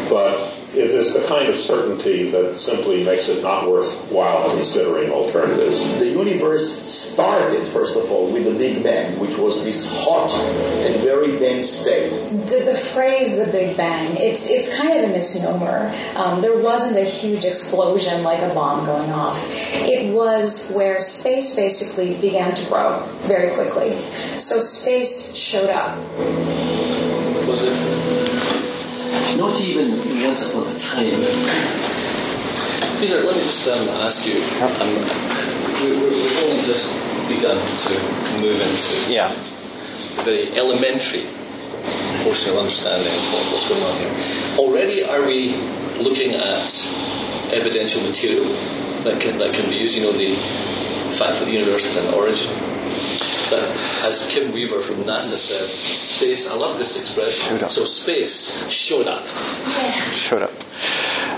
[0.09, 5.87] But it is the kind of certainty that simply makes it not worthwhile considering alternatives.
[5.99, 10.97] The universe started, first of all, with the Big Bang, which was this hot and
[11.03, 12.11] very dense state.
[12.11, 15.93] The, the phrase "the Big Bang" it's it's kind of a misnomer.
[16.17, 19.47] Um, there wasn't a huge explosion like a bomb going off.
[19.51, 24.03] It was where space basically began to grow very quickly.
[24.37, 25.99] So space showed up.
[27.47, 28.22] Was it?
[29.43, 31.19] Not even once upon a time.
[33.01, 34.39] Peter, let me just um, ask you.
[34.63, 34.95] Um,
[35.83, 36.95] we, we, we've only just
[37.27, 37.93] begun to
[38.41, 39.35] move into Yeah.
[40.25, 41.25] the elementary
[42.23, 44.15] portion of understanding of what- what's going on here.
[44.59, 45.57] Already, are we
[45.99, 46.71] looking at
[47.53, 48.45] evidential material
[49.03, 49.97] that can, that can be used?
[49.97, 50.37] You know, the
[51.19, 52.49] fact that the universe had an origin.
[53.53, 53.69] That,
[54.03, 57.59] as Kim Weaver from NASA said, space, I love this expression.
[57.69, 59.27] So space showed up.
[60.15, 60.53] Showed up.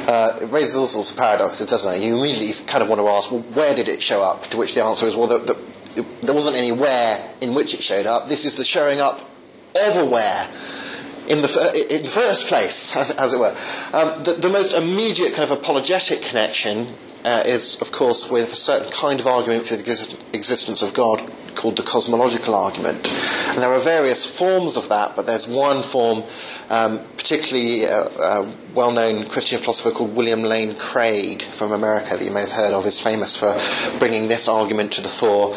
[0.06, 2.04] Uh, it raises all sorts of paradoxes, doesn't it?
[2.06, 4.44] You immediately kind of want to ask, well, where did it show up?
[4.50, 7.82] To which the answer is, well, the, the, there wasn't any where in which it
[7.82, 8.28] showed up.
[8.28, 9.20] This is the showing up
[9.74, 10.48] of a where.
[11.26, 13.56] In the, fir- in the first place, as, as it were.
[13.92, 16.94] Um, the, the most immediate kind of apologetic connection
[17.24, 20.94] uh, is, of course, with a certain kind of argument for the exist- existence of
[20.94, 23.09] God called the cosmological argument.
[23.11, 26.24] And there are various forms of that, but there's one form,
[26.70, 32.30] um, particularly uh, uh, well-known Christian philosopher called William Lane Craig from America that you
[32.30, 33.59] may have heard of is famous for
[33.98, 35.55] bringing this argument to the fore,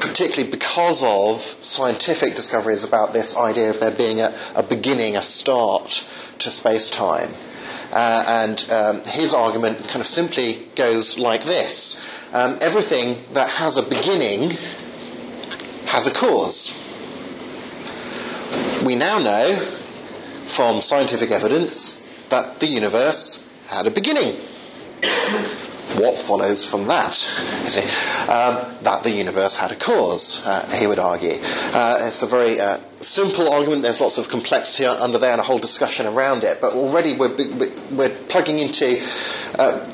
[0.00, 5.22] particularly because of scientific discoveries about this idea of there being a, a beginning, a
[5.22, 7.34] start to space-time.
[7.92, 12.00] Uh, and um, his argument kind of simply goes like this.
[12.32, 14.56] Um, everything that has a beginning
[15.90, 16.76] has a cause.
[18.84, 19.58] We now know
[20.46, 24.36] from scientific evidence that the universe had a beginning.
[25.96, 27.12] What follows from that?
[27.64, 27.80] You see,
[28.30, 31.38] Um, that the universe had a cause, uh, he would argue.
[31.42, 33.82] Uh, it's a very uh, simple argument.
[33.82, 36.60] There's lots of complexity under there and a whole discussion around it.
[36.60, 39.04] But already we're, we're- we're plugging into
[39.58, 39.84] uh,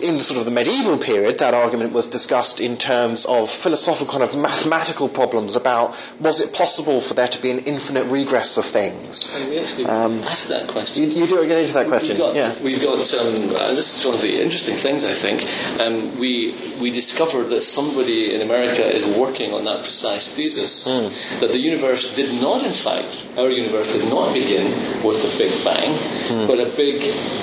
[0.00, 4.22] in sort of the medieval period, that argument was discussed in terms of philosophical kind
[4.22, 8.64] of mathematical problems about was it possible for there to be an infinite regress of
[8.64, 9.32] things?
[9.34, 11.10] And we actually Um, asked that question.
[11.10, 12.52] You, you do get into that question, We've got, yeah.
[12.62, 15.38] we've got um, and this is one of the interesting things I think.
[15.82, 21.08] Um, we we discovered that somebody in America is working on that precise thesis Hmm.
[21.40, 24.66] that the universe did not, in fact, our universe did not begin
[25.02, 25.92] with a big bang,
[26.28, 26.46] Hmm.
[26.50, 26.96] but a big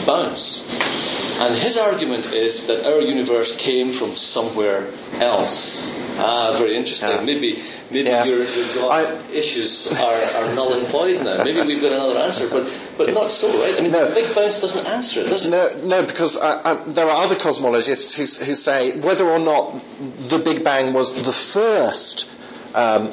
[0.05, 0.63] bounce.
[1.43, 4.87] And his argument is that our universe came from somewhere
[5.21, 5.89] else.
[6.17, 7.25] Ah, very interesting.
[7.25, 11.43] Maybe maybe your, your God issues are, are null and void now.
[11.43, 12.47] Maybe we've got another answer.
[12.49, 13.77] But But not so, right?
[13.77, 15.49] I mean, the Big Bounce doesn't answer it, does it?
[15.49, 19.83] No, no, because uh, uh, there are other cosmologists who, who say whether or not
[20.29, 22.29] the Big Bang was the first
[22.75, 23.11] um,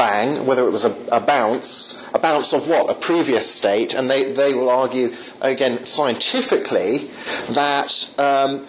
[0.00, 2.88] bang, whether it was a, a, bounce, a bounce of what?
[2.90, 7.10] A previous state, and they, they will argue, again, scientifically,
[7.50, 8.66] that um,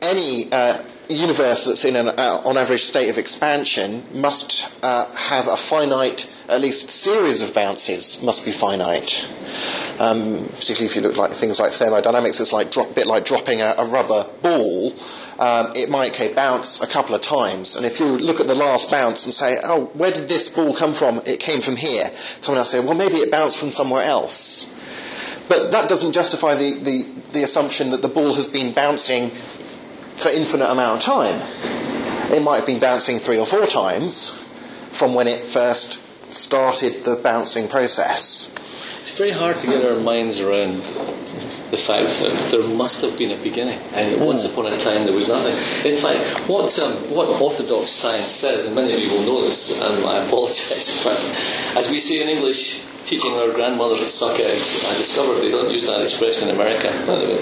[0.00, 5.48] any uh, universe that's in an uh, on average state of expansion must uh, have
[5.48, 9.28] a finite, at least series of bounces must be finite.
[9.98, 13.74] Um, particularly if you look like things like thermodynamics, it's like bit like dropping a,
[13.76, 14.94] a rubber ball.
[15.40, 18.54] Um, it might okay, bounce a couple of times, and if you look at the
[18.54, 22.12] last bounce and say, "Oh, where did this ball come from?" It came from here.
[22.40, 24.78] Someone else say, "Well, maybe it bounced from somewhere else."
[25.48, 29.30] But that doesn't justify the, the, the assumption that the ball has been bouncing
[30.14, 31.40] for infinite amount of time.
[32.30, 34.46] It might have been bouncing three or four times
[34.92, 36.00] from when it first
[36.32, 38.54] started the bouncing process.
[39.00, 40.82] It's very hard to get our minds around
[41.70, 45.14] the fact that there must have been a beginning, and once upon a time there
[45.14, 45.56] was nothing.
[45.90, 49.80] In fact, what um, what orthodox science says, and many of you will know this,
[49.80, 51.18] and I apologise, but
[51.78, 54.84] as we say in English, teaching our grandmothers to suck eggs.
[54.84, 56.90] I discovered they don't use that expression in America.
[57.06, 57.38] By the way,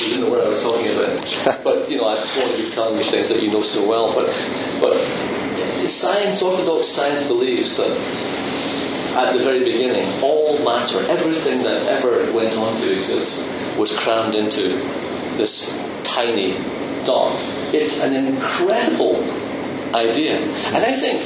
[0.00, 1.62] you didn't know what I was talking about.
[1.64, 4.12] But, you know, I want to be telling you things that you know so well.
[4.12, 4.26] But,
[4.80, 4.94] but
[5.86, 7.90] science, Orthodox science believes that
[9.16, 14.34] at the very beginning, all matter, everything that ever went on to exist, was crammed
[14.34, 14.68] into
[15.36, 16.52] this tiny
[17.04, 17.36] dot.
[17.72, 19.22] It's an incredible
[19.94, 20.38] idea.
[20.38, 21.22] And I think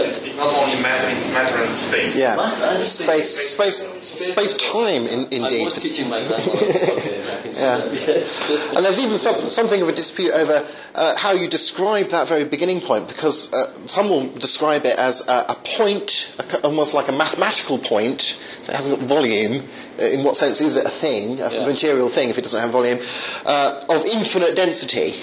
[0.00, 2.16] it's, it's not only matter, it's matter and space.
[2.16, 5.62] Yeah, and space, space, space, space time, in, indeed.
[5.62, 7.82] I was teaching my yeah.
[8.76, 12.44] and there's even some, something of a dispute over uh, how you describe that very
[12.44, 17.08] beginning point, because uh, some will describe it as a, a point, a, almost like
[17.08, 18.38] a mathematical point.
[18.62, 19.68] So it hasn't got volume.
[19.98, 21.66] In what sense is it a thing, a yeah.
[21.66, 22.98] material thing, if it doesn't have volume,
[23.44, 25.14] uh, of infinite density?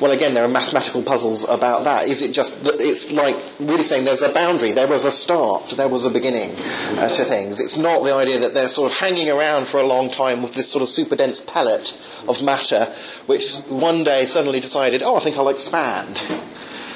[0.00, 2.08] Well, again, there are mathematical puzzles about that.
[2.08, 5.70] Is it just that it's like really saying there's a boundary, there was a start,
[5.70, 6.56] there was a beginning
[6.98, 7.60] uh, to things?
[7.60, 10.54] It's not the idea that they're sort of hanging around for a long time with
[10.54, 12.94] this sort of super dense pellet of matter,
[13.26, 16.20] which one day suddenly decided, oh, I think I'll expand.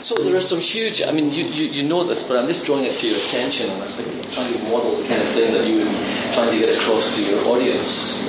[0.03, 2.64] So there are some huge, I mean, you, you, you, know this, but I'm just
[2.66, 5.53] drawing it to your attention, and I was trying to model the kind of thing
[5.53, 8.22] that you would trying to get across to your audience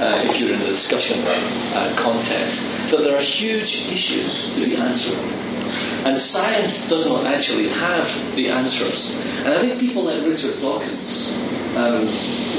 [0.00, 4.76] uh, if you're in a discussion uh, context, that there are huge issues to be
[4.76, 5.18] answered.
[6.04, 9.16] And science does not actually have the answers.
[9.44, 11.36] And I think people like Richard Dawkins
[11.76, 12.06] um,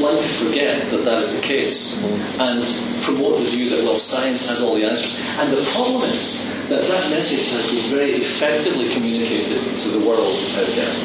[0.02, 2.04] like to forget that that is the case
[2.40, 2.64] and
[3.04, 5.20] promote the view that, well, science has all the answers.
[5.40, 10.38] And the problem is that that message has been very effectively communicated to the world
[10.56, 10.96] out there.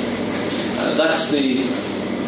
[0.78, 1.66] Uh, that's the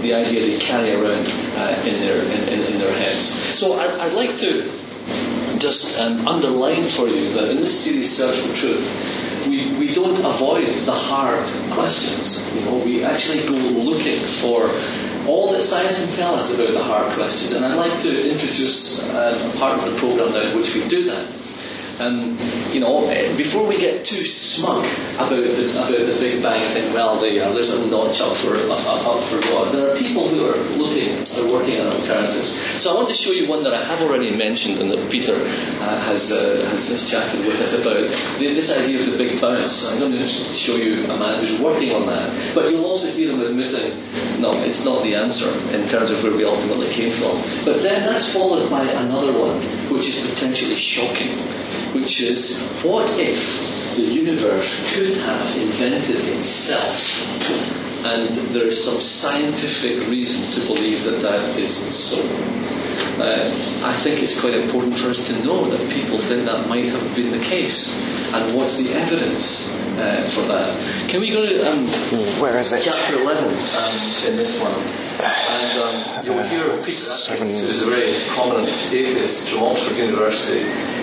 [0.03, 3.33] the idea they carry around uh, in, their, in, in, in, their heads.
[3.59, 4.71] So I, would like to
[5.59, 10.17] just um, underline for you that in this series, Search for Truth, we, we don't
[10.25, 12.55] avoid the hard questions.
[12.55, 14.71] You know, we actually go looking for
[15.27, 17.51] all that science can tell us about the hard questions.
[17.51, 20.87] And I'd like to introduce uh, a part of the program now in which we
[20.87, 21.29] do that.
[21.99, 22.39] And,
[22.73, 24.85] you know, before we get too smug
[25.17, 28.21] about the, about the Big Bang and think, well, there, you know, there's a notch
[28.21, 31.89] up for, up, up for God, there are people who are looking, are working on
[31.89, 32.55] alternatives.
[32.81, 35.35] So I want to show you one that I have already mentioned and that Peter
[35.35, 39.41] uh, has, uh, has, has, chatted with us about, the, this idea of the Big
[39.41, 39.91] Bounce.
[39.91, 42.55] I'm going to show you a man who's working on that.
[42.55, 43.99] But you'll also hear him admitting,
[44.41, 47.43] no, it's not the answer in terms of where we ultimately came from.
[47.65, 51.39] But then that's followed by another one, which is potentially shocking
[51.95, 57.25] which is what if the universe could have invented itself?
[58.05, 62.19] And there is some scientific reason to believe that that is so.
[63.21, 63.51] Uh,
[63.85, 67.17] I think it's quite important for us to know that people think that might have
[67.17, 67.93] been the case.
[68.33, 70.79] And what's the evidence uh, for that?
[71.09, 71.87] Can we go to um,
[72.41, 72.85] where is it?
[72.85, 75.08] Chapter 11 um, in this one.
[75.21, 80.61] And um, you'll hear Peter Atkins, who's a very prominent atheist from Oxford University,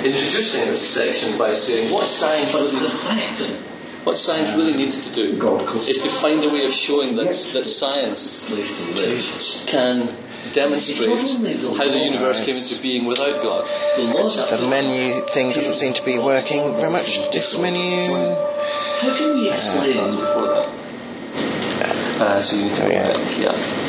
[0.08, 3.42] introducing this section by saying what science really the fact
[4.06, 5.48] what science really needs to do
[5.88, 8.46] is to find a way of showing that, that science
[9.66, 10.16] can
[10.54, 13.66] demonstrate how the universe came into being without God.
[13.98, 17.18] The menu thing doesn't seem to be working very much.
[17.32, 18.14] This menu.
[18.14, 20.70] How can we explain uh, before that?
[22.22, 22.90] Uh, so you need to, oh,
[23.40, 23.85] yeah.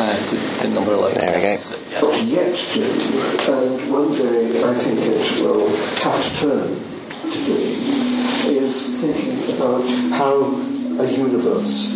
[0.00, 1.18] Yeah uh, to, to number 11.
[1.18, 2.12] There we go.
[2.12, 2.22] Yeah.
[2.22, 6.68] Yet to, and one day I think it will have to turn
[7.32, 9.82] to be, is thinking about
[10.12, 10.40] how
[11.02, 11.92] a universe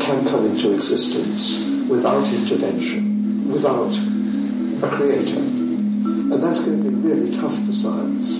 [0.00, 5.40] can come into existence without intervention, without a creator.
[5.40, 8.38] And that's going to be really tough for science.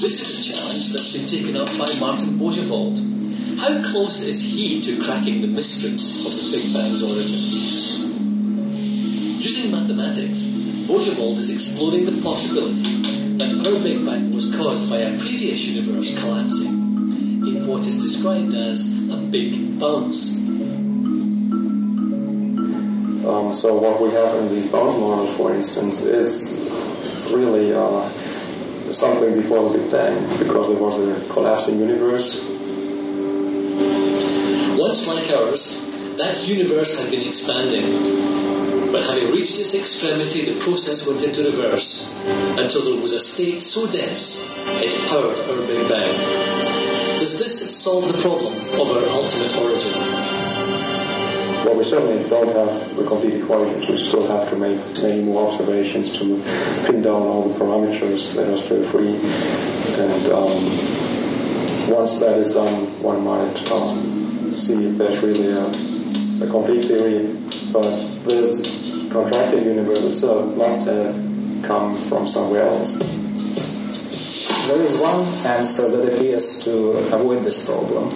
[0.00, 3.19] This is a challenge that's been taken up by Martin Bojowald.
[3.60, 7.36] How close is he to cracking the mystery of the Big Bang's origin?
[9.38, 10.44] Using mathematics,
[10.88, 16.18] Bojowald is exploring the possibility that our Big Bang was caused by a previous universe
[16.22, 20.38] collapsing in what is described as a big bounce.
[23.26, 26.50] Um, so what we have in these bounce models, for instance, is
[27.30, 28.08] really uh,
[28.90, 32.56] something before the Big Bang, because it was a collapsing universe.
[34.90, 35.86] Once like ours,
[36.16, 42.10] that universe had been expanding, but having reached its extremity, the process went into reverse
[42.58, 46.12] until there was a state so dense it powered our Big Bang.
[47.20, 49.92] Does this solve the problem of our ultimate origin?
[51.64, 53.88] Well, we certainly don't have the complete equations.
[53.88, 56.42] We still have to make many more observations to
[56.84, 59.14] pin down all the parameters that are still free.
[60.02, 64.19] And um, once that is done, one might um,
[64.56, 67.36] see if there's really a, a complete theory.
[67.72, 68.62] But this
[69.10, 71.14] contracted universe itself must have
[71.62, 72.96] come from somewhere else.
[74.66, 78.10] There is one answer that appears to avoid this problem.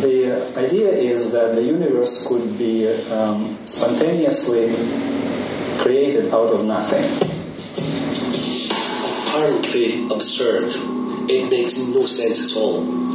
[0.00, 4.72] The idea is that the universe could be um, spontaneously
[5.78, 7.04] created out of nothing.
[9.28, 10.72] Apparently absurd.
[11.28, 13.09] It makes no sense at all.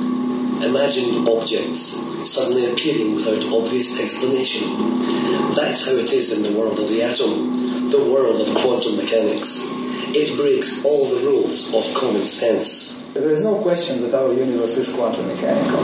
[0.63, 1.95] Imagine objects
[2.31, 4.63] suddenly appearing without obvious explanation.
[5.53, 9.59] That's how it is in the world of the atom, the world of quantum mechanics.
[10.15, 13.03] It breaks all the rules of common sense.
[13.13, 15.83] There is no question that our universe is quantum mechanical.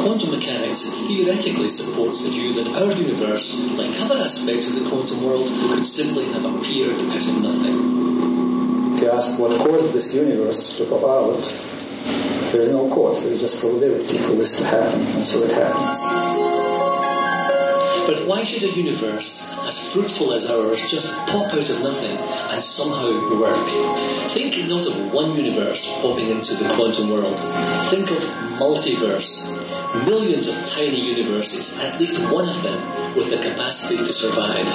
[0.00, 5.24] Quantum mechanics theoretically supports the view that our universe, like other aspects of the quantum
[5.24, 8.94] world, could simply have appeared out of nothing.
[8.94, 11.73] If you ask what caused this universe to pop out,
[12.52, 15.50] there is no cause, there is just probability for this to happen, and so it
[15.50, 16.44] happens.
[18.06, 22.62] But why should a universe as fruitful as ours just pop out of nothing and
[22.62, 23.08] somehow
[23.40, 24.30] work?
[24.30, 27.40] Think not of one universe popping into the quantum world.
[27.88, 28.20] Think of
[28.58, 29.50] multiverse.
[30.06, 34.66] Millions of tiny universes, at least one of them with the capacity to survive.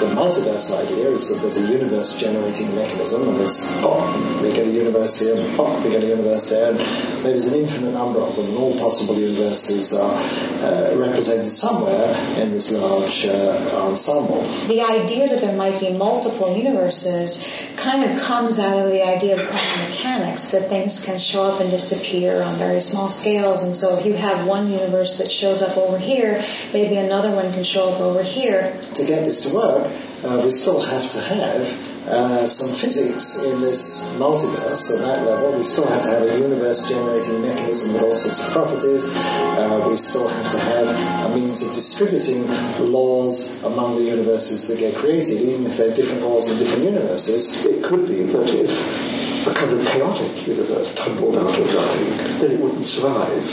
[0.00, 4.00] The multiverse idea is that there's a universe generating mechanism, and there's pop,
[4.40, 7.48] we get a universe here, and pop, we get a universe there, and maybe there's
[7.48, 12.72] an infinite number of them, and all possible universes are uh, represented somewhere in this
[12.72, 14.40] large uh, ensemble.
[14.68, 17.46] The idea that there might be multiple universes
[17.76, 21.60] kind of comes out of the idea of quantum mechanics, that things can show up
[21.60, 25.62] and disappear on very small scales, and so if you have one universe that shows
[25.62, 26.42] up over here,
[26.72, 28.76] maybe another one can show up over here.
[28.94, 29.90] To get this to work,
[30.24, 31.62] uh, we still have to have
[32.08, 35.56] uh, some physics in this multiverse at that level.
[35.56, 39.04] We still have to have a universe generating mechanism with all sorts of properties.
[39.06, 42.46] Uh, we still have to have a means of distributing
[42.78, 47.64] laws among the universes that get created, even if they're different laws in different universes.
[47.64, 52.50] It could be that if a kind of chaotic universe tumbled out of nothing, then
[52.52, 53.44] it wouldn't survive.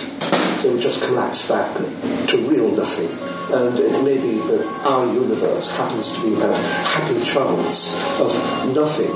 [0.65, 3.09] It would just collapse back to real nothing.
[3.53, 9.13] And it may be that our universe happens to be that happy chance of nothing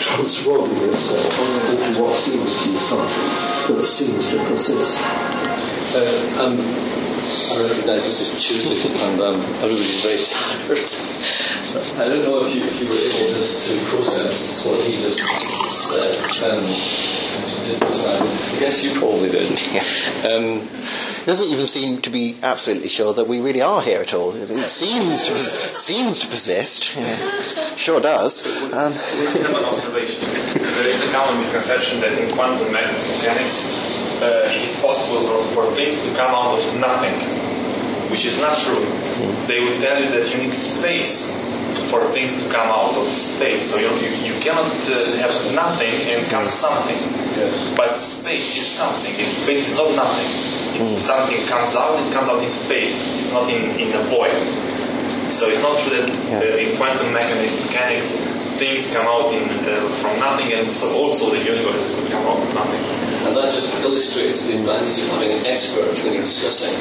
[0.00, 1.38] transforming itself
[1.70, 5.00] into what seems to be something that seems to persist.
[5.94, 10.78] Uh, um, I recognise this is Tuesday and um, everybody's very tired.
[11.98, 15.18] I don't know if you, if you were able just to process what he just
[15.90, 16.18] said.
[16.44, 16.64] Um,
[17.66, 19.50] I guess you probably did.
[20.30, 20.68] Um,
[21.24, 24.36] doesn't even seem to be absolutely sure that we really are here at all.
[24.36, 25.42] It, it seems to
[25.74, 26.94] seems to persist.
[26.94, 27.74] Yeah.
[27.74, 28.46] Sure does.
[28.46, 30.20] Um, we have an observation.
[30.54, 35.74] There is a common misconception that in quantum mechanics uh, it is possible for, for
[35.74, 37.14] things to come out of nothing,
[38.10, 38.84] which is not true.
[39.46, 41.36] They will tell you that you need space
[41.90, 43.70] for things to come out of space.
[43.70, 46.96] So you, you, you cannot uh, have nothing and come something.
[47.36, 47.74] Yes.
[47.76, 49.14] But space is something.
[49.24, 50.26] Space is not nothing.
[50.80, 53.06] If something comes out, it comes out in space.
[53.20, 54.36] It's not in, in a void.
[55.30, 56.08] So it's not true that
[56.42, 58.16] uh, in quantum mechanics
[58.56, 62.38] things come out in, uh, from nothing and so also the universe could come out
[62.38, 63.05] of nothing.
[63.24, 66.74] And that just illustrates the advantage of having an expert when you're discussing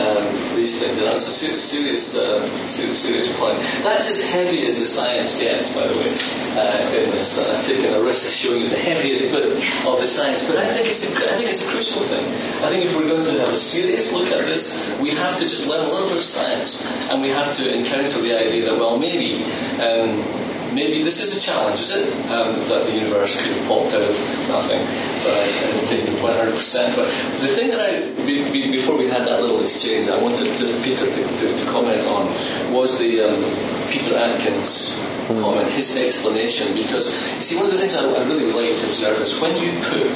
[0.00, 0.24] um,
[0.56, 0.98] these things.
[0.98, 3.58] And that's a serious, serious, uh, serious, serious point.
[3.82, 6.10] That's as heavy as the science gets, by the way,
[6.58, 7.38] uh, in this.
[7.38, 10.58] And I've taken a risk of showing you the heaviest bit of the science, but
[10.58, 12.24] I think it's a, I think it's a crucial thing.
[12.62, 15.44] I think if we're going to have a serious look at this, we have to
[15.44, 18.78] just learn a little bit of science, and we have to encounter the idea that
[18.78, 19.44] well, maybe.
[19.82, 22.12] Um, maybe this is a challenge, is it?
[22.30, 24.16] Um, that the universe could have popped out of
[24.48, 24.80] nothing.
[25.24, 26.96] But I, I don't it 100%.
[26.96, 27.06] But
[27.40, 30.82] the thing that I, be, be, before we had that little exchange, I wanted just
[30.82, 32.26] Peter to, to, to comment on
[32.72, 33.42] was the um,
[33.90, 36.74] Peter Atkins comment, his explanation.
[36.74, 39.18] Because, you see, one of the things I, I really would like you to observe
[39.20, 40.08] is when you put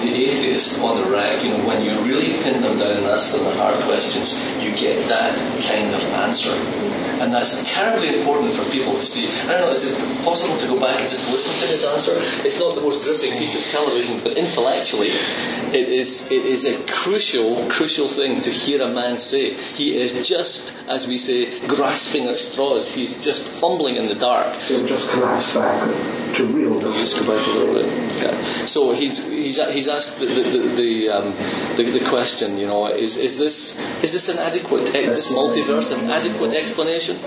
[0.00, 3.34] the atheist on the rack, you know, when you really pin them down and ask
[3.34, 7.05] them the hard questions, you get that kind of answer.
[7.20, 9.28] And that's terribly important for people to see.
[9.42, 12.12] I don't know, is it possible to go back and just listen to his answer?
[12.46, 16.76] It's not the most gripping piece of television, but intellectually, it is, it is a
[16.86, 19.54] crucial, crucial thing to hear a man say.
[19.54, 22.92] He is just, as we say, grasping at straws.
[22.92, 24.52] He's just fumbling in the dark.
[24.60, 27.86] Just collapse back to real Just go back a little bit.
[28.16, 28.42] Yeah.
[28.64, 31.32] So he's, he's, he's asked the, the, the, um,
[31.76, 36.10] the, the question, you know, is, is, this, is this an adequate, this multiverse, an
[36.10, 37.18] adequate explanation?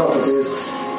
[0.00, 0.48] properties,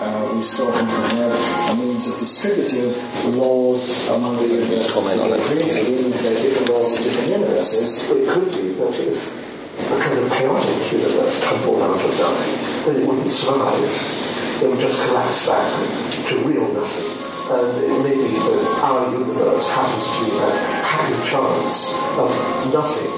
[0.02, 2.94] uh, we still have to have a means of distributing
[3.38, 4.94] laws among the universes.
[4.94, 5.52] Comment on it.
[5.52, 8.10] Even if they're different laws in different universes.
[8.12, 13.02] It could be that if a kind of chaotic universe tumbled out of nothing, then
[13.02, 14.62] it wouldn't survive.
[14.62, 17.31] It would just collapse back to real nothing.
[17.52, 22.32] And it may be that our universe happens to be that happy chance of
[22.74, 23.12] nothing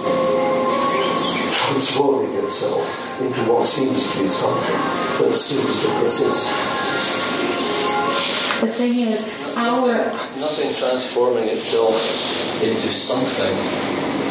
[1.54, 2.82] transforming itself
[3.22, 6.50] into what seems to be something that seems to persist.
[8.62, 10.04] The thing is, our
[10.38, 11.94] Nothing transforming itself
[12.64, 13.56] into something.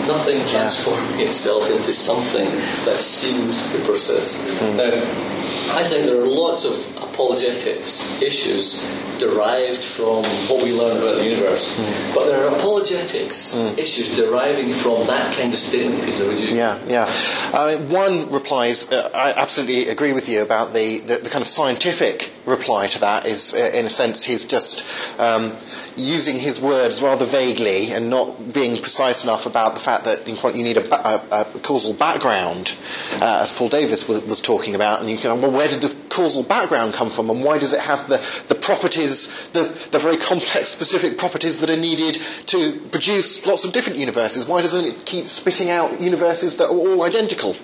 [0.09, 2.51] Nothing transforming itself into something
[2.87, 4.43] that seems to persist.
[4.59, 4.77] Hmm.
[4.77, 6.75] Now, I think there are lots of
[7.13, 8.83] apologetics issues
[9.19, 11.79] derived from what we learn about the universe.
[12.15, 16.27] But there are apologetics issues deriving from that kind of statement, Peter.
[16.27, 16.57] Would you?
[16.57, 17.13] Yeah, yeah.
[17.53, 21.43] I mean, one replies, uh, I absolutely agree with you about the, the, the kind
[21.43, 24.85] of scientific reply to that is, uh, in a sense, he's just
[25.19, 25.57] um,
[25.97, 30.37] using his words rather vaguely and not being precise enough about the fact that in
[30.57, 32.75] you need a, a, a causal background,
[33.21, 35.01] uh, as Paul Davies was, was talking about.
[35.01, 37.80] And you can, well, where did the causal background come from, and why does it
[37.80, 43.45] have the, the properties, the, the very complex, specific properties that are needed to produce
[43.45, 44.47] lots of different universes?
[44.47, 47.55] Why doesn't it keep spitting out universes that are all identical?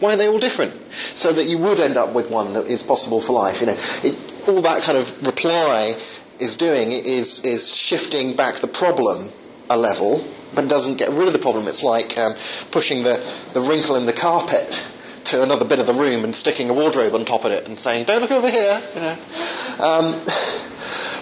[0.00, 0.74] Why are they all different?
[1.14, 3.60] So that you would end up with one that is possible for life.
[3.60, 5.98] You know, it, all that kind of reply
[6.38, 9.30] is doing is is shifting back the problem
[9.70, 11.66] a level, but doesn't get rid of the problem.
[11.68, 12.34] It's like um,
[12.70, 14.78] pushing the, the wrinkle in the carpet
[15.26, 17.78] to another bit of the room and sticking a wardrobe on top of it and
[17.78, 19.16] saying, "Don't look over here." You know.
[19.78, 20.24] Um,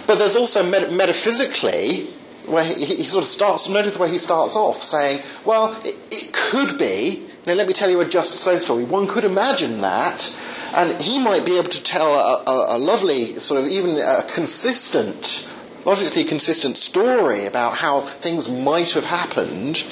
[0.07, 2.07] but there's also met- metaphysically
[2.45, 3.69] where he, he sort of starts.
[3.69, 7.89] Notice where he starts off saying, "Well, it, it could be." Now, let me tell
[7.89, 8.85] you a just so story.
[8.85, 10.33] One could imagine that,
[10.73, 14.23] and he might be able to tell a, a, a lovely, sort of even a
[14.23, 15.47] consistent,
[15.85, 19.83] logically consistent story about how things might have happened,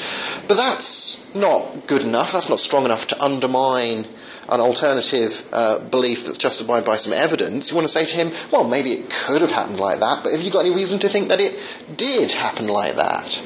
[0.47, 2.33] but that's not good enough.
[2.33, 4.07] That's not strong enough to undermine
[4.49, 7.69] an alternative uh, belief that's justified by some evidence.
[7.69, 10.33] You want to say to him, well, maybe it could have happened like that, but
[10.33, 11.57] have you got any reason to think that it
[11.95, 13.41] did happen like that?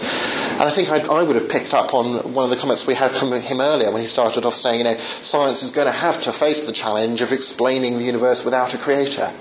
[0.54, 2.96] And I think I'd, I would have picked up on one of the comments we
[2.96, 5.93] had from him earlier when he started off saying, you know, science is going to
[5.93, 9.32] have to face the challenge of explaining the universe without a creator.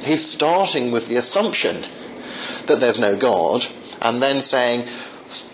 [0.00, 1.84] He's starting with the assumption
[2.66, 3.66] that there's no God,
[4.00, 4.88] and then saying,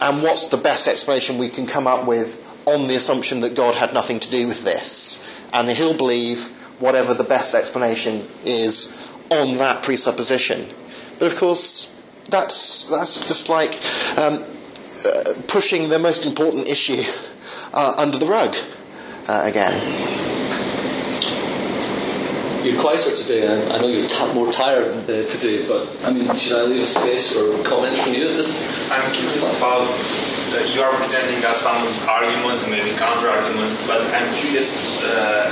[0.00, 2.36] and what's the best explanation we can come up with
[2.66, 5.24] on the assumption that God had nothing to do with this?
[5.52, 8.96] And he'll believe whatever the best explanation is
[9.30, 10.70] on that presupposition.
[11.18, 11.94] But of course,
[12.28, 13.74] that's, that's just like
[14.18, 14.44] um,
[15.04, 17.02] uh, pushing the most important issue
[17.72, 18.56] uh, under the rug
[19.28, 20.37] uh, again.
[22.68, 23.48] You're quieter today.
[23.48, 26.82] I, I know you're t- more tired uh, today, but I mean, should I leave
[26.82, 28.52] a space for comments from you this?
[28.92, 34.02] I'm curious about uh, you are presenting us some arguments and maybe counter arguments, but
[34.12, 35.48] I'm curious uh,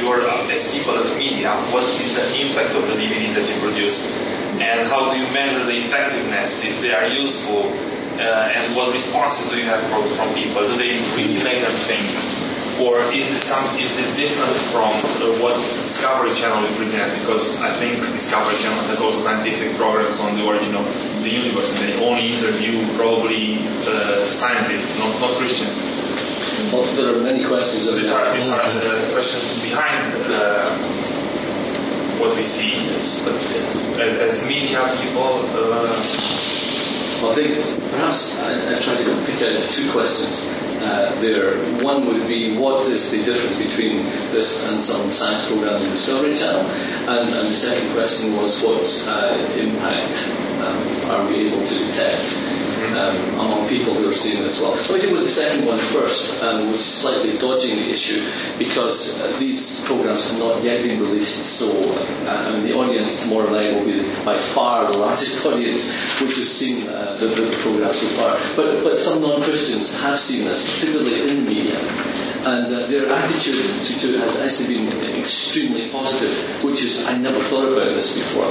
[0.00, 4.10] your as people as media, what is the impact of the DVDs that you produce,
[4.56, 7.68] and how do you measure the effectiveness if they are useful,
[8.16, 9.84] uh, and what responses do you have
[10.16, 10.62] from people?
[10.66, 12.43] Do they really make them think?
[12.80, 15.54] Or is this some is this different from uh, what
[15.86, 17.06] Discovery Channel will present?
[17.20, 20.86] Because I think Discovery Channel has also scientific programs on the origin of
[21.22, 25.86] the universe, and they only interview probably uh, scientists, not not Christians.
[26.72, 27.86] Well, there are many questions.
[27.86, 30.68] These are, these are uh, questions behind uh,
[32.18, 32.90] what we see.
[33.22, 33.34] But
[34.02, 35.46] as, as media people.
[35.54, 36.34] Uh,
[37.24, 37.56] I think
[37.90, 40.52] perhaps I, I tried to pick out two questions
[40.82, 41.58] uh, there.
[41.82, 45.90] One would be what is the difference between this and some science program on the
[45.90, 46.62] Discovery Channel?
[47.08, 50.14] And, and the second question was what uh, impact
[50.64, 54.72] um, are we able to detect um, among people who are seeing this well.
[54.72, 58.24] Let me deal with the second one first, um, which is slightly dodging the issue
[58.58, 61.68] because uh, these programs have not yet been released, so
[62.26, 66.86] uh, the audience tomorrow night will be by far the largest audience which has seen
[66.88, 68.38] uh, the, the, the program so far.
[68.56, 73.64] But, but some non-Christians have seen this, particularly in the media and uh, their attitude
[73.64, 78.14] to, to, it has actually been extremely positive, which is I never thought about this
[78.14, 78.44] before.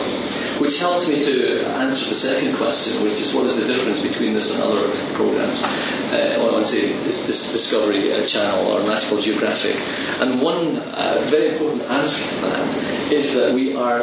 [0.59, 4.33] Which helps me to answer the second question, which is what is the difference between
[4.33, 5.61] this and other programs
[6.11, 9.75] uh, on, say, this, this Discovery uh, Channel or National Geographic.
[10.21, 14.01] And one uh, very important answer to that is that we are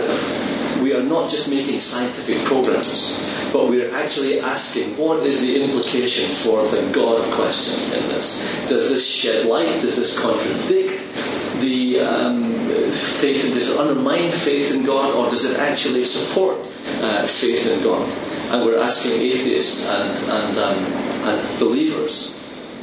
[0.80, 3.18] we are not just making scientific programs,
[3.52, 8.40] but we're actually asking what is the implication for the God question in this?
[8.68, 9.80] Does this shed light?
[9.80, 11.00] Does this contradict
[11.60, 12.52] the um,
[13.20, 13.42] faith?
[13.54, 16.56] Does it undermine faith in God, or does it actually support
[17.02, 18.08] uh, faith in God?
[18.50, 20.84] And we're asking atheists and, and, um,
[21.28, 22.36] and believers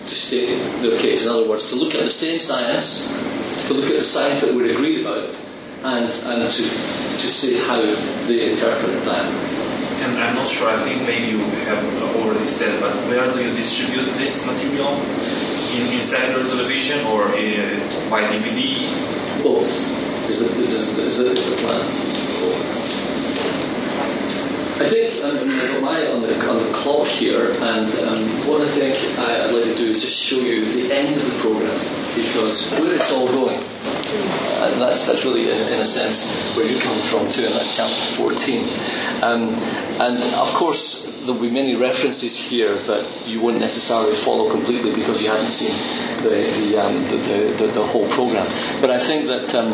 [0.03, 1.25] to state their case.
[1.25, 3.07] In other words, to look at the same science,
[3.67, 5.29] to look at the science that we're agreed about,
[5.83, 7.79] and, and to, to see how
[8.27, 9.25] they interpret that.
[10.01, 13.49] And I'm not sure, I think maybe you have already said, but where do you
[13.55, 14.93] distribute this material?
[15.73, 19.43] In, in secular television or in, by DVD?
[19.43, 19.69] Both.
[20.29, 21.85] Is the, is, is the, is the plan.
[22.39, 22.87] Both.
[24.79, 28.47] I think I mean, I've got my on the, on the clock here, and um,
[28.47, 31.25] what I think I, would like to do is just show you the end of
[31.25, 31.79] the program
[32.13, 33.59] because where it's all going.
[34.07, 37.75] And that's, that's really, in, in a sense, where you're coming from too, and that's
[37.75, 38.63] chapter 14.
[39.21, 39.53] Um,
[39.99, 45.21] and of course, there'll be many references here that you wouldn't necessarily follow completely because
[45.21, 45.75] you haven't seen
[46.23, 47.17] the, the, um, the,
[47.57, 48.47] the, the, whole program.
[48.81, 49.73] But I think that um,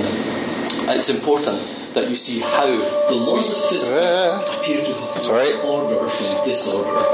[0.89, 1.61] it's important
[1.93, 5.53] that you see how the laws of physics appear to have Sorry.
[5.61, 7.05] order from disorder.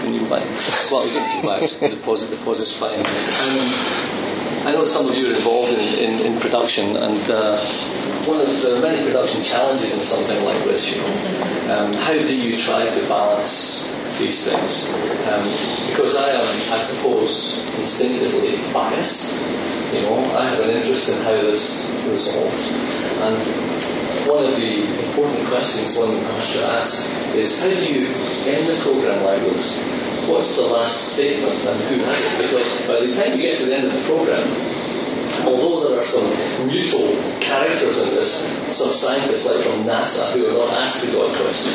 [0.00, 0.44] Can you go back?
[0.90, 1.68] Well, you can go back.
[1.68, 2.98] the pause, the pause is fine.
[2.98, 4.17] Um,
[4.68, 7.56] I know some of you are involved in, in, in production, and uh,
[8.28, 12.36] one of the many production challenges in something like this, you know, um, how do
[12.36, 13.88] you try to balance
[14.18, 14.92] these things?
[15.24, 15.48] Um,
[15.88, 19.40] because I am, I suppose, instinctively biased.
[19.94, 22.68] You know, I have an interest in how this resolves,
[23.24, 23.40] and
[24.28, 28.06] one of the important questions one has to ask is how do you
[28.44, 29.97] end the program like this?
[30.28, 32.42] What's the last statement and who has it?
[32.42, 34.46] Because by the time you get to the end of the program,
[35.46, 36.28] although there are some
[36.66, 38.44] neutral characters in this,
[38.76, 41.72] some scientists like from NASA who are not asked the God question,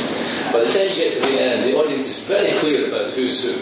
[0.52, 3.44] by the time you get to the end, the audience is very clear about who's
[3.44, 3.54] who,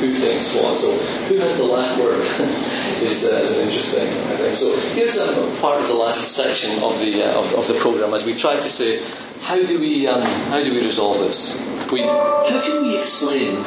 [0.00, 0.78] who thinks what.
[0.78, 0.92] So
[1.28, 2.20] who has the last word
[3.02, 4.56] is, uh, is an interesting, I think.
[4.56, 8.14] So here's a part of the last section of the uh, of, of the program
[8.14, 9.02] as we try to say
[9.40, 11.58] how do we um, how do we resolve this?
[11.92, 13.58] We, how can we explain?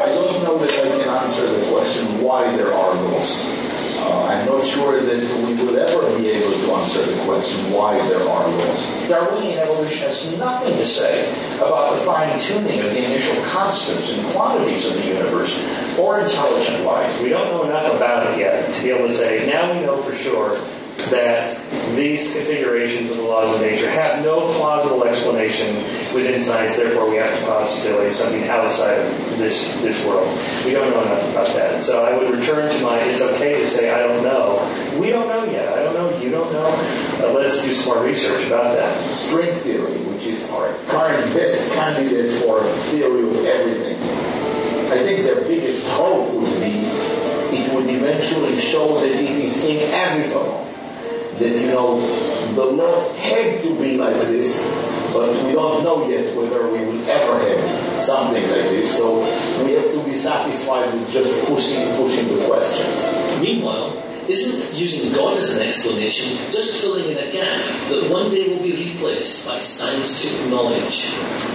[0.00, 3.57] I don't know that I can answer the question why there are laws.
[4.28, 8.20] I'm not sure that we will ever be able to answer the question why there
[8.20, 9.08] are laws.
[9.08, 14.84] Darwinian evolution has nothing to say about the fine-tuning of the initial constants and quantities
[14.84, 15.56] of the universe
[15.98, 17.22] or intelligent life.
[17.22, 20.02] We don't know enough about it yet to be able to say, now we know
[20.02, 20.58] for sure
[21.10, 21.58] that
[21.94, 25.76] these configurations of the laws of nature have no plausible explanation
[26.14, 30.28] within science, therefore we have to postulate something outside of this, this world.
[30.64, 31.82] We don't know enough about that.
[31.82, 34.98] So I would return to my, it's okay to say I don't know.
[35.00, 35.68] We don't know yet.
[35.72, 36.18] I don't know.
[36.18, 36.66] You don't know.
[37.20, 39.16] Uh, let's do some more research about that.
[39.16, 44.02] String theory, which is our current best candidate for theory of everything.
[44.90, 46.78] I think their biggest hope would be
[47.50, 50.67] it would eventually show that it is inevitable
[51.38, 52.00] that, you know,
[52.54, 54.56] the laws had to be like this,
[55.12, 58.96] but we don't know yet whether we will ever have something like this.
[58.96, 59.20] So
[59.64, 63.40] we have to be satisfied with just pushing, pushing the questions.
[63.40, 68.48] Meanwhile, isn't using God as an explanation just filling in a gap that one day
[68.48, 71.14] will be replaced by scientific knowledge?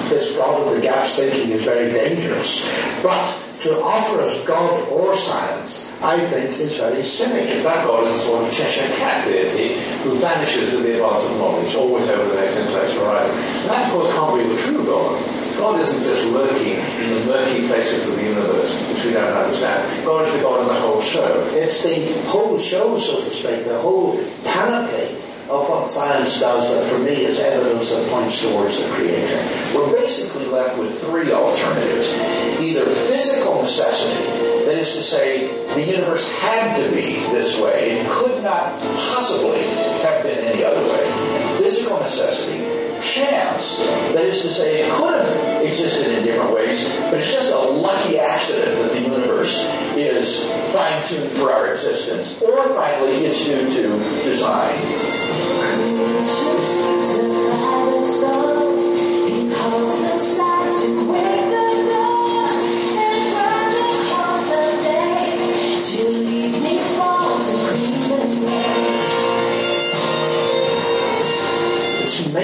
[0.09, 2.67] This problem with gap thinking is very dangerous.
[3.03, 7.63] But to offer us God or science, I think is very cynic.
[7.63, 11.37] That God is a sort of Cheshire cat deity who vanishes with the advance of
[11.37, 13.35] knowledge, always over the next intellectual horizon.
[13.67, 15.43] That, of course, can't be the true God.
[15.57, 20.05] God isn't just lurking in the murky places of the universe, which we don't understand.
[20.05, 21.49] God is the God of the whole show.
[21.53, 25.15] It's the whole show, so to speak, the whole panoply
[25.49, 29.37] of what science does that for me is evidence that points towards the creator.
[29.75, 32.07] We're basically left with three alternatives.
[32.59, 34.23] Either physical necessity,
[34.65, 39.63] that is to say, the universe had to be this way, it could not possibly
[40.01, 41.57] have been any other way.
[41.57, 47.15] Physical necessity, chance, that is to say, it could have existed in different ways, but
[47.15, 49.57] it's just a lucky accident that the universe
[49.95, 52.41] is fine-tuned for our existence.
[52.41, 54.79] Or finally, it's due to design.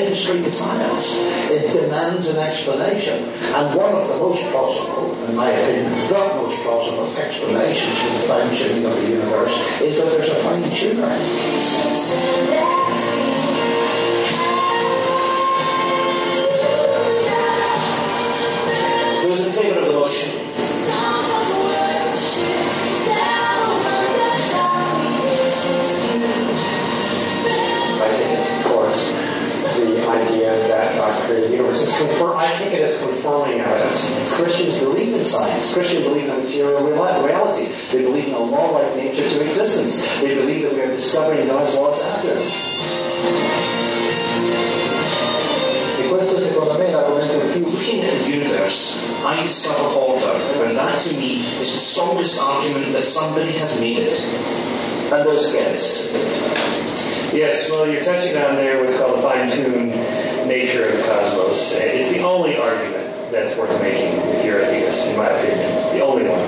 [0.09, 1.05] It's mainstream science.
[1.51, 3.25] It demands an explanation.
[3.53, 8.27] And one of the most plausible, in my opinion, the most plausible explanations for the
[8.27, 11.05] fine tuning of the universe is that there's a fine tuner.
[19.21, 20.38] Those in favour of the motion?
[30.49, 31.87] Idea that the universe.
[31.87, 34.33] It's confirm, I think it is confirming evidence.
[34.33, 35.73] Christians believe in science.
[35.73, 37.67] Christians believe in material real- reality.
[37.91, 40.01] They believe in a law-like nature to existence.
[40.21, 42.39] They believe that we are discovering God's laws after.
[45.99, 47.39] E questo secondo me è l'argomento
[47.89, 50.31] looking at the universe, I discover order,
[50.65, 54.13] and that to me is the strongest argument that somebody has made it.
[55.11, 55.81] And those it.
[57.33, 59.93] Yes, well, you're touching on there what's called fine-tuned
[60.49, 61.71] nature of the cosmos.
[61.73, 65.93] It's the only argument that's worth making if you're a theist, in my opinion.
[65.93, 66.41] The only one.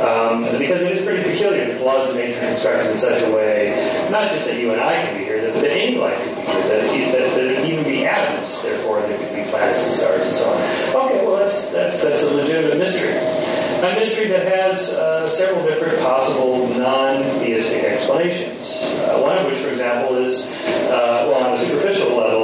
[0.00, 3.20] Um, because it is pretty peculiar that the laws of nature are constructed in such
[3.22, 6.16] a way, not just that you and I can be here, that, that any life
[6.24, 9.94] could be here, that, that, that even be atoms, therefore there could be planets and
[9.94, 11.04] stars and so on.
[11.04, 13.10] Okay, well, that's, that's, that's a legitimate mystery.
[13.10, 18.76] A mystery that has uh, several different possible non-theistic explanations.
[18.76, 20.46] Uh, one of which, for example, is,
[20.88, 22.39] uh, well, on a superficial level,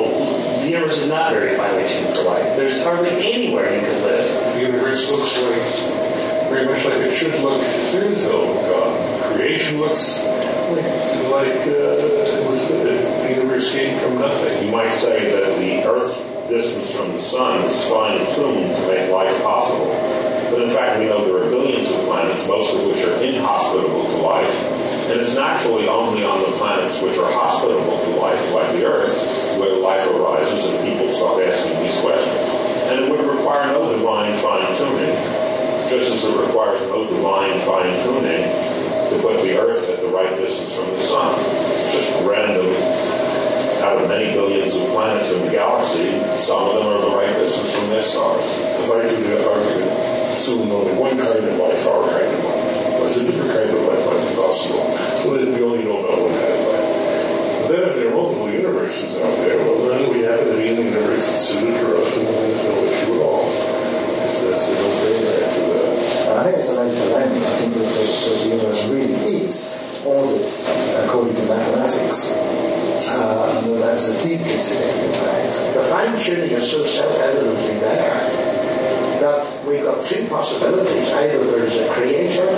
[0.77, 2.45] universe is not very finely tuned for life.
[2.57, 4.55] There's hardly anywhere you could live.
[4.55, 9.35] The universe looks like very much like it should look if there is no God.
[9.35, 10.18] Creation looks
[10.70, 10.85] like
[11.33, 14.64] like uh, it was the, the universe came from nothing.
[14.64, 16.16] You might say that the Earth's
[16.49, 19.87] distance from the Sun is fine-tuned to make life possible.
[20.51, 24.05] But in fact, we know there are billions of planets, most of which are inhospitable
[24.05, 24.55] to life.
[25.11, 29.45] And it's naturally only on the planets which are hospitable to life, like the Earth,
[29.59, 32.49] where life arises and people start asking these questions.
[32.89, 35.17] And it would require no divine fine-tuning,
[35.89, 38.45] just as it requires no divine fine-tuning
[39.11, 41.41] to put the Earth at the right distance from the Sun.
[41.81, 42.67] It's just random
[43.83, 47.33] out of many billions of planets in the galaxy, some of them are the right
[47.39, 48.45] distance from their stars.
[48.59, 49.91] If I the argument,
[50.35, 52.67] assume only one kind of life, our kind of life.
[52.99, 54.99] There's a different kind of life might be possible.
[55.23, 56.66] So that we only know about one kind
[57.69, 61.27] then if there are multiple universes out there, well then we have an alien universe
[61.27, 63.47] that's suited for us and then there's no issue at all.
[64.27, 66.37] It's, that's a no-brainer after that.
[66.37, 67.47] I think it's a major dilemma.
[67.47, 70.47] I think that the, the universe really is ordered
[71.05, 72.33] according to mathematics.
[73.09, 75.75] Uh, and that's a deeply significant fact.
[75.75, 78.57] The fine tuning is so self-evidently there
[79.21, 81.09] that we've got two possibilities.
[81.11, 82.49] Either there is a creator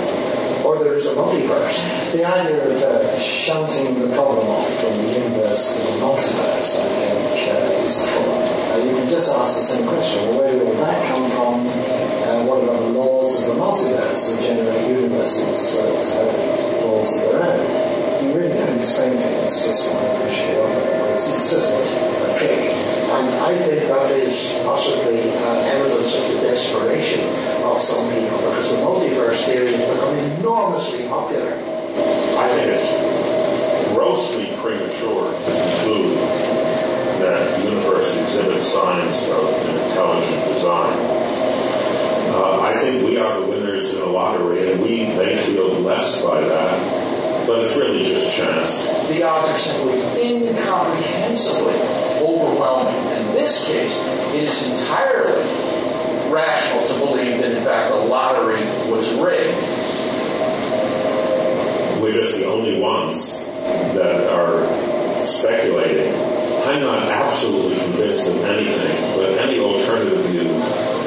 [0.63, 2.11] or there is a multiverse.
[2.11, 6.87] The idea of uh, shunting the problem off from the universe to the multiverse, I
[6.95, 8.49] think, uh, is flawed.
[8.71, 11.67] Uh, you can just ask the same question, well, where did all that come from?
[11.67, 17.31] Uh, what about the laws of the multiverse that generate universes that have laws of
[17.31, 18.25] their own?
[18.25, 21.15] You really can't explain things just by pushing it off.
[21.15, 22.71] It's, it's just a trick.
[23.09, 27.21] And I think that is possibly uh, evidence of the desperation
[27.63, 31.78] of some people because the multiverse theory has become enormously popular.
[32.37, 36.17] I think it's grossly premature to conclude
[37.19, 40.97] that the universe exhibits signs of an intelligent design.
[42.31, 46.23] Uh, I think we are the winners in a lottery, and we may feel blessed
[46.23, 48.85] by that, but it's really just chance.
[49.09, 51.73] The odds are simply incomprehensibly
[52.21, 52.95] overwhelming.
[53.17, 53.97] In this case,
[54.33, 55.43] it is entirely
[56.31, 59.57] rational to believe that in fact the lottery was rigged.
[62.39, 63.45] We're just the only ones
[63.95, 64.65] that are
[65.25, 66.13] speculating.
[66.63, 70.49] I'm not absolutely convinced of anything, but any alternative view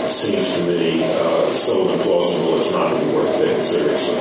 [0.09, 4.17] seems to me uh, so implausible it's not even worth taking seriously.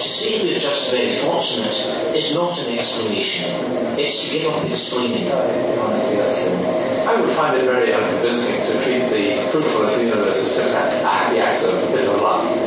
[0.00, 1.74] To say we're just very fortunate
[2.16, 3.50] is not an explanation.
[3.98, 5.30] It's to give up explaining.
[5.30, 10.74] I would find it very unconvincing to treat the fruitfulness of the universe as just
[10.74, 12.59] a happy accident, a bit of luck.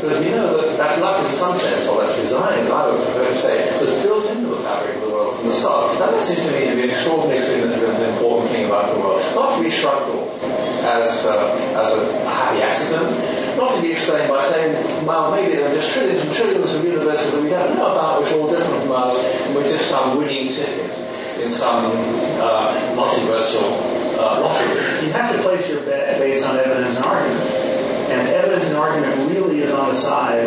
[0.00, 3.28] Because we know that that luck in some sense, or that design, I would prefer
[3.28, 5.98] to say, was built into the fabric of the world from the start.
[5.98, 9.20] That seems to me to be an extraordinarily significant and important thing about the world.
[9.34, 10.42] Not to be shrugged off
[10.88, 13.12] as, uh, as a, a happy accident,
[13.58, 14.72] not to be explained by saying,
[15.04, 18.22] well, maybe there are just trillions and trillions of universes that we don't know about,
[18.22, 20.96] which are all different from ours, and we're just some winning ticket
[21.44, 21.92] in some
[22.40, 23.68] uh, multiversal
[24.16, 25.04] uh, lottery.
[25.04, 27.59] You have to place your bet based on evidence and argument.
[28.10, 30.44] And evidence and argument really is on the side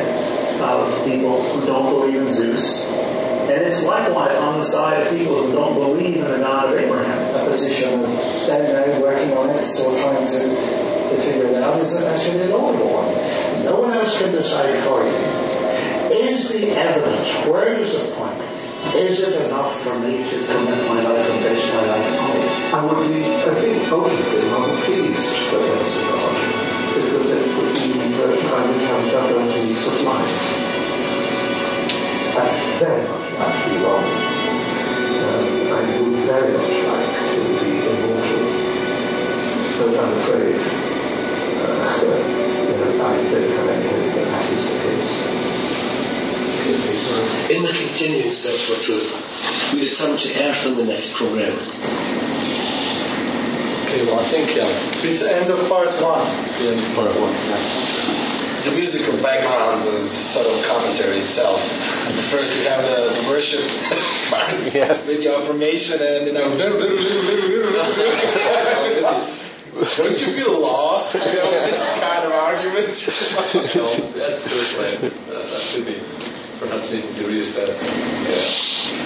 [0.61, 2.83] of people who don't believe in Zeus.
[2.83, 6.79] And it's likewise on the side of people who don't believe in the God of
[6.79, 7.35] Abraham.
[7.35, 8.05] A position of
[8.47, 10.39] don't know, working on it, still trying to,
[11.09, 13.63] to figure it out is actually a laudable one.
[13.63, 15.43] No one else can decide for you.
[16.11, 18.41] Is the evidence, where does it point?
[18.95, 22.73] Is it enough for me to commit my life and base my life on it?
[22.73, 26.22] I would be, I think, ultimately rather pleased that there was a
[26.93, 27.01] Would
[28.29, 30.05] have double peace of.
[32.35, 34.05] I'd very much like to be wrong.
[35.23, 38.45] Um, I would very much like to be immortal.
[39.79, 40.57] But I'm afraid
[41.63, 45.17] uh, you know, I don't have any hope that that is the case.
[47.49, 49.09] In the continuing search for truth,
[49.73, 51.57] we return to Earth in the next program.
[53.93, 54.73] Okay, well, I think um,
[55.05, 56.25] it's the end of part one.
[56.57, 57.29] Yeah, part one.
[57.45, 58.65] Yeah.
[58.65, 61.61] The musical background was sort of commentary itself.
[62.31, 63.61] First we have the, the worship
[64.31, 65.05] part yes.
[65.05, 66.41] with the affirmation and then I
[69.95, 73.05] Don't you feel lost you know, this kind of arguments?
[73.75, 75.03] no, that's good, right?
[75.29, 76.01] Uh, that could be
[76.57, 77.85] perhaps needing to reassess.
[78.27, 79.02] Yeah.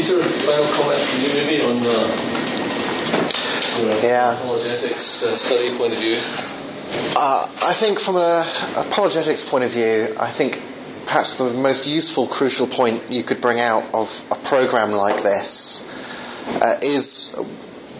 [0.00, 2.08] Peter, final comment from you maybe on the
[4.02, 4.32] Yeah.
[4.40, 6.22] apologetics uh, study point of view.
[7.14, 8.46] Uh, I think from an
[8.76, 10.58] apologetics point of view, I think
[11.04, 15.86] perhaps the most useful, crucial point you could bring out of a program like this
[16.62, 17.36] uh, is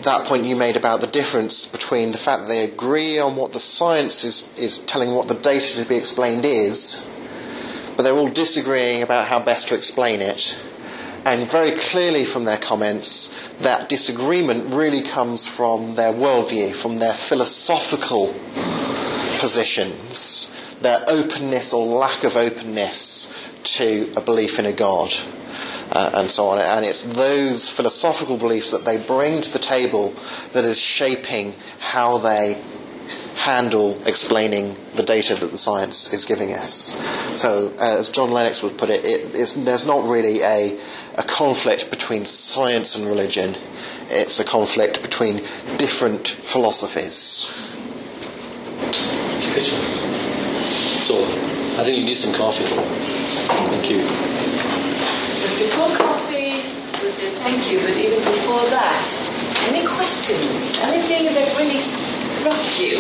[0.01, 3.53] that point you made about the difference between the fact that they agree on what
[3.53, 7.07] the science is, is telling what the data to be explained is,
[7.95, 10.57] but they're all disagreeing about how best to explain it.
[11.25, 17.15] And very clearly from their comments, that disagreement really comes from their worldview, from their
[17.15, 18.35] philosophical
[19.39, 25.13] positions, their openness or lack of openness to a belief in a God.
[25.93, 26.59] Uh, and so on.
[26.59, 30.15] And it's those philosophical beliefs that they bring to the table
[30.53, 32.63] that is shaping how they
[33.41, 37.01] handle explaining the data that the science is giving us.
[37.41, 40.79] So, uh, as John Lennox would put it, it there's not really a,
[41.17, 43.57] a conflict between science and religion.
[44.11, 45.37] It's a conflict between
[45.79, 47.49] different philosophies.
[51.09, 51.17] So,
[51.81, 52.65] I think you need some coffee.
[53.73, 54.01] Thank you.
[55.65, 56.61] Before coffee,
[57.03, 59.09] we say thank you, but even before that,
[59.69, 60.77] any questions?
[60.83, 61.81] Anything that really
[62.41, 62.97] struck you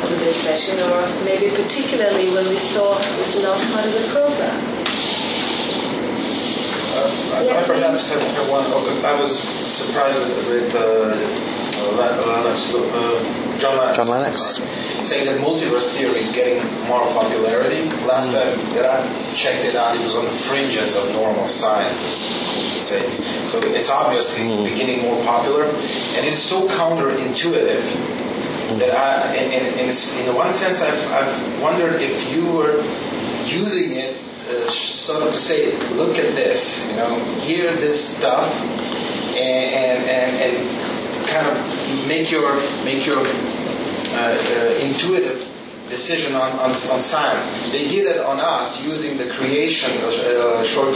[0.00, 4.62] from this session, or maybe particularly when we saw the last part of the program?
[6.94, 8.66] Uh, I, I perhaps have one.
[9.04, 11.16] I was surprised with, with uh,
[11.96, 13.96] Lennox, uh, John Lennox.
[13.96, 14.83] John Lennox.
[15.04, 17.84] Saying that multiverse theory is getting more popularity.
[18.06, 18.40] Last Mm.
[18.40, 22.30] time that I checked it out, it was on the fringes of normal sciences.
[22.80, 23.00] Say.
[23.48, 24.64] So it's obviously Mm.
[24.64, 25.64] beginning more popular,
[26.16, 27.84] and it's so counterintuitive
[28.78, 32.82] that I, in, in, one sense, I've, I've wondered if you were
[33.46, 34.16] using it
[34.50, 38.48] uh, sort of to say, look at this, you know, hear this stuff,
[39.36, 43.24] and and, and, and kind of make your make your
[44.80, 45.48] intuitive
[45.88, 47.70] decision on, on, on science.
[47.70, 50.94] They did it on us using the creation, uh, short,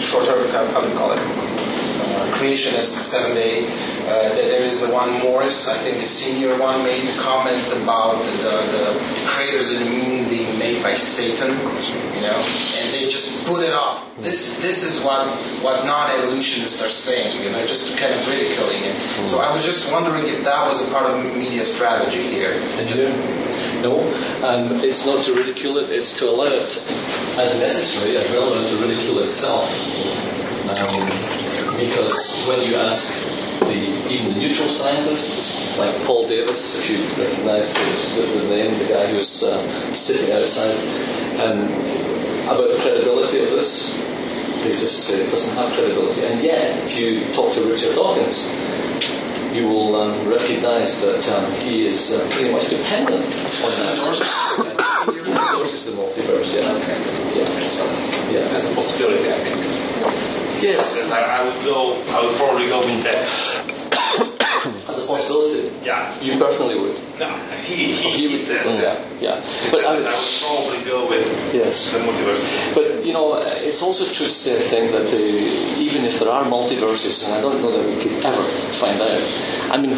[0.00, 1.47] shorter, how do you call it?
[2.38, 3.66] Uh, creationist seven day.
[4.06, 8.30] Uh, there is one Morris, I think the senior one, made a comment about the,
[8.30, 11.50] the, the craters in the moon being made by Satan,
[12.14, 12.38] you know,
[12.78, 14.04] and they just put it off.
[14.18, 15.26] This this is what
[15.62, 19.00] what non-evolutionists are saying, you know, just kind of ridiculing it.
[19.28, 22.54] So I was just wondering if that was a part of media strategy here.
[23.82, 24.00] No,
[24.46, 26.82] um, it's not to ridicule it, it's to it
[27.38, 29.70] as necessary, as relevant to ridicule itself.
[30.68, 31.37] Um,
[31.78, 33.14] because when you ask
[33.60, 37.80] the, even the neutral scientists, like Paul Davies, if you recognise the,
[38.16, 39.62] the, the, name, the guy who's uh,
[39.94, 40.74] sitting outside,
[41.38, 41.62] um,
[42.50, 43.94] about the credibility of this,
[44.64, 46.24] they just say it doesn't have credibility.
[46.24, 48.52] And yet, if you talk to Richard Dawkins,
[49.54, 53.24] you will um, recognise that um, he is uh, pretty much dependent
[53.62, 54.18] on that.
[55.06, 56.72] he the multiverse, yeah.
[56.74, 57.38] Okay.
[57.38, 57.84] Yeah, so,
[58.32, 58.56] yeah.
[58.56, 59.67] As a possibility, I think.
[60.60, 60.98] Yes.
[61.10, 63.78] I, I would go, I would probably go with that.
[64.88, 65.70] As a possibility?
[65.84, 66.20] Yeah.
[66.20, 66.96] You personally would?
[67.18, 67.28] No,
[67.62, 69.00] he, he, he said mm, that.
[69.20, 69.70] Yeah, yeah.
[69.70, 71.92] But I, that I would probably go with Yes.
[71.92, 72.74] the multiverse.
[72.74, 76.30] But you know, it's also true to say, I think, that uh, even if there
[76.30, 79.22] are multiverses, and I don't know that we could ever find out.
[79.70, 79.90] I mean,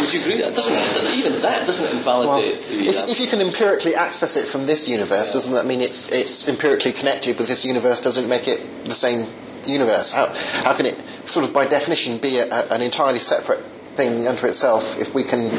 [0.00, 2.86] would you agree that doesn't even that doesn't invalidate the?
[2.86, 6.10] If, uh, if you can empirically access it from this universe, doesn't that mean it's
[6.12, 8.00] it's empirically connected with this universe?
[8.00, 9.26] Doesn't make it the same
[9.68, 10.12] universe?
[10.12, 10.26] How
[10.64, 13.64] how can it sort of by definition be a, a, an entirely separate
[13.96, 15.50] thing unto itself if we can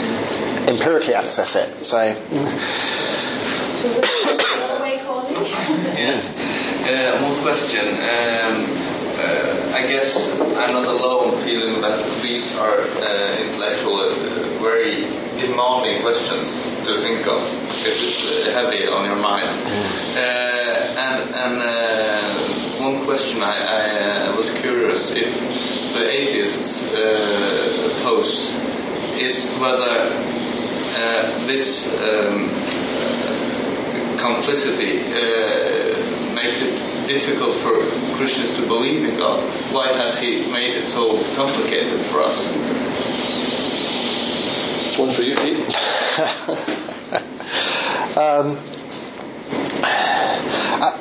[0.67, 1.85] empirically access it?
[1.85, 2.15] So.
[5.95, 6.31] Yes.
[6.85, 7.87] Uh, one question.
[7.87, 8.65] Um,
[9.17, 14.09] uh, I guess I'm not alone feeling that these are uh, intellectual, uh,
[14.59, 15.05] very
[15.39, 17.41] demanding questions to think of.
[17.85, 19.47] It's uh, heavy on your mind.
[20.15, 20.19] Uh,
[21.05, 22.24] and and uh,
[23.05, 25.31] question I, I uh, was curious if
[25.93, 28.51] the atheists uh, pose
[29.15, 30.09] is whether
[30.97, 32.49] uh, this um,
[34.17, 36.75] complicity uh, makes it
[37.07, 37.73] difficult for
[38.17, 39.39] Christians to believe in God.
[39.71, 42.47] Why has He made it so complicated for us?
[44.97, 45.59] One for you, Pete.
[48.17, 48.57] um,
[49.83, 50.99] I,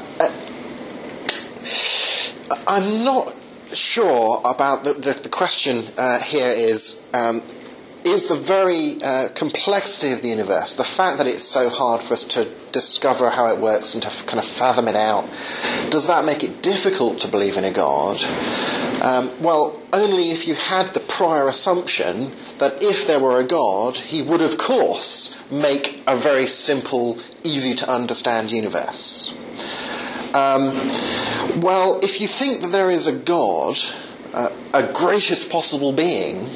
[2.66, 3.34] am not
[3.72, 7.42] sure about the, the, the question uh, here is um,
[8.04, 12.14] is the very uh, complexity of the universe, the fact that it's so hard for
[12.14, 15.28] us to discover how it works and to kind of fathom it out,
[15.90, 18.22] does that make it difficult to believe in a God?
[19.02, 23.96] Um, well, only if you had the prior assumption that if there were a God,
[23.96, 29.34] he would, of course, make a very simple, easy to understand universe.
[30.34, 30.74] Um,
[31.60, 33.78] well, if you think that there is a God,
[34.32, 36.50] uh, a greatest possible being,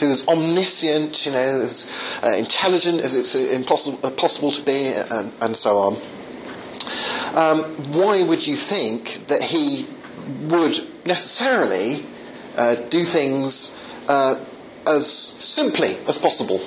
[0.00, 1.90] who's omniscient, you know, as
[2.22, 5.96] uh, intelligent as it's impossible possible to be, and, and so on.
[7.34, 9.86] Um, why would you think that he
[10.42, 10.74] would
[11.06, 12.04] necessarily
[12.56, 14.44] uh, do things uh,
[14.86, 16.60] as simply as possible?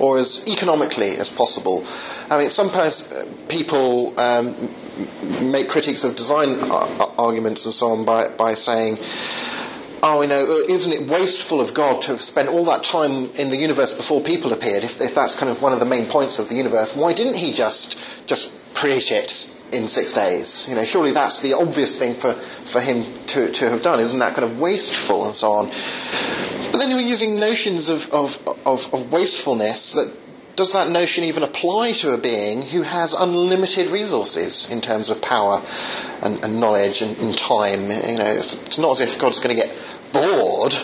[0.00, 1.86] Or as economically as possible.
[2.28, 4.74] I mean, sometimes uh, people um,
[5.40, 6.58] make critiques of design
[7.18, 8.98] arguments and so on by, by saying,
[10.02, 13.30] oh, you know, uh, isn't it wasteful of God to have spent all that time
[13.36, 14.82] in the universe before people appeared?
[14.84, 17.34] If, if that's kind of one of the main points of the universe, why didn't
[17.34, 20.66] he just just create it in six days?
[20.68, 22.34] You know, surely that's the obvious thing for,
[22.64, 24.00] for him to, to have done.
[24.00, 25.68] Isn't that kind of wasteful and so on?
[26.72, 30.12] But then we're using notions of, of, of, of wastefulness that
[30.56, 35.22] does that notion even apply to a being who has unlimited resources in terms of
[35.22, 35.62] power
[36.22, 37.90] and, and knowledge and, and, time?
[37.90, 39.76] You know, it's, it's not as if God's going to get
[40.12, 40.74] bored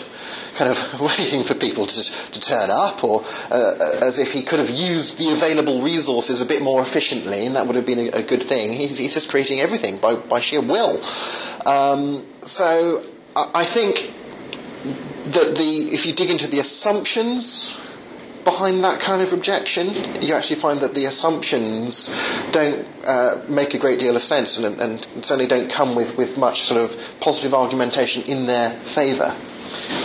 [0.55, 4.59] kind of waiting for people to, to turn up, or uh, as if he could
[4.59, 8.09] have used the available resources a bit more efficiently, and that would have been a,
[8.09, 8.73] a good thing.
[8.73, 11.01] He, he's just creating everything by, by sheer will.
[11.65, 13.03] Um, so
[13.35, 14.13] I, I think
[15.31, 17.77] that the if you dig into the assumptions
[18.43, 19.87] behind that kind of objection,
[20.21, 22.19] you actually find that the assumptions
[22.51, 26.37] don't uh, make a great deal of sense and, and, certainly don't come with, with
[26.37, 29.35] much sort of positive argumentation in their favour.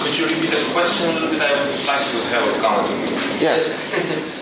[0.03, 1.43] Could you repeat the question a little bit?
[1.43, 3.11] I would like to have a comment.
[3.41, 3.69] Yes.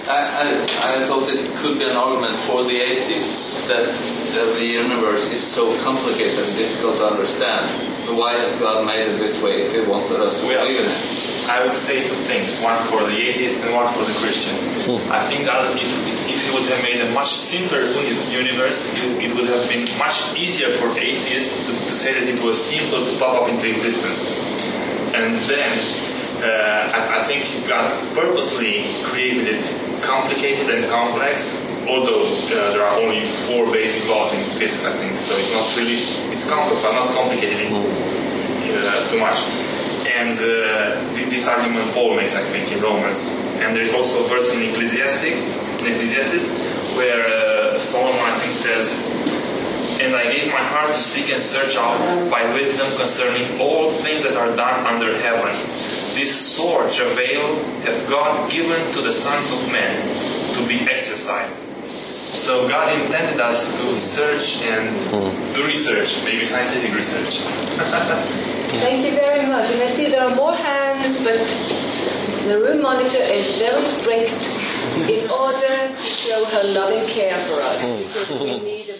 [0.09, 4.65] I, I, I, thought it could be an argument for the atheists that uh, the
[4.65, 7.71] universe is so complicated and difficult to understand.
[8.19, 11.32] Why has God made it this way if He wanted us to believe in it?
[11.49, 14.55] I would say two things: one for the atheist and one for the Christian.
[15.11, 15.89] I think that if,
[16.29, 17.83] if would have made a much simpler
[18.31, 22.43] universe, it, it would have been much easier for atheists to, to say that it
[22.43, 24.31] was simple to pop up into existence.
[25.15, 25.79] And then
[26.43, 29.65] uh, I, I think God purposely created it
[30.03, 31.59] complicated and complex,
[31.89, 35.17] although uh, there are only four basic laws in physics, I think.
[35.19, 36.03] So it's not really,
[36.33, 39.72] it's complex, but not complicated uh, too much.
[40.13, 41.87] And uh, this argument
[42.17, 43.31] makes, I think, in Romans.
[43.61, 46.49] And there's also a verse in Ecclesiastic, in Ecclesiastes,
[46.97, 48.93] where uh, Solomon, I think, says,
[50.01, 54.23] and I gave my heart to seek and search out by wisdom concerning all things
[54.25, 55.55] that are done under heaven.
[56.15, 59.97] This sword, travail, hath God given to the sons of men
[60.57, 61.62] to be exercised.
[62.33, 64.89] So God intended us to search and
[65.55, 67.37] do research, maybe scientific research.
[68.81, 69.71] Thank you very much.
[69.71, 71.37] And I see there are more hands, but
[72.49, 74.33] the room monitor is very strict
[75.11, 78.97] in order to show her loving care for us because we need a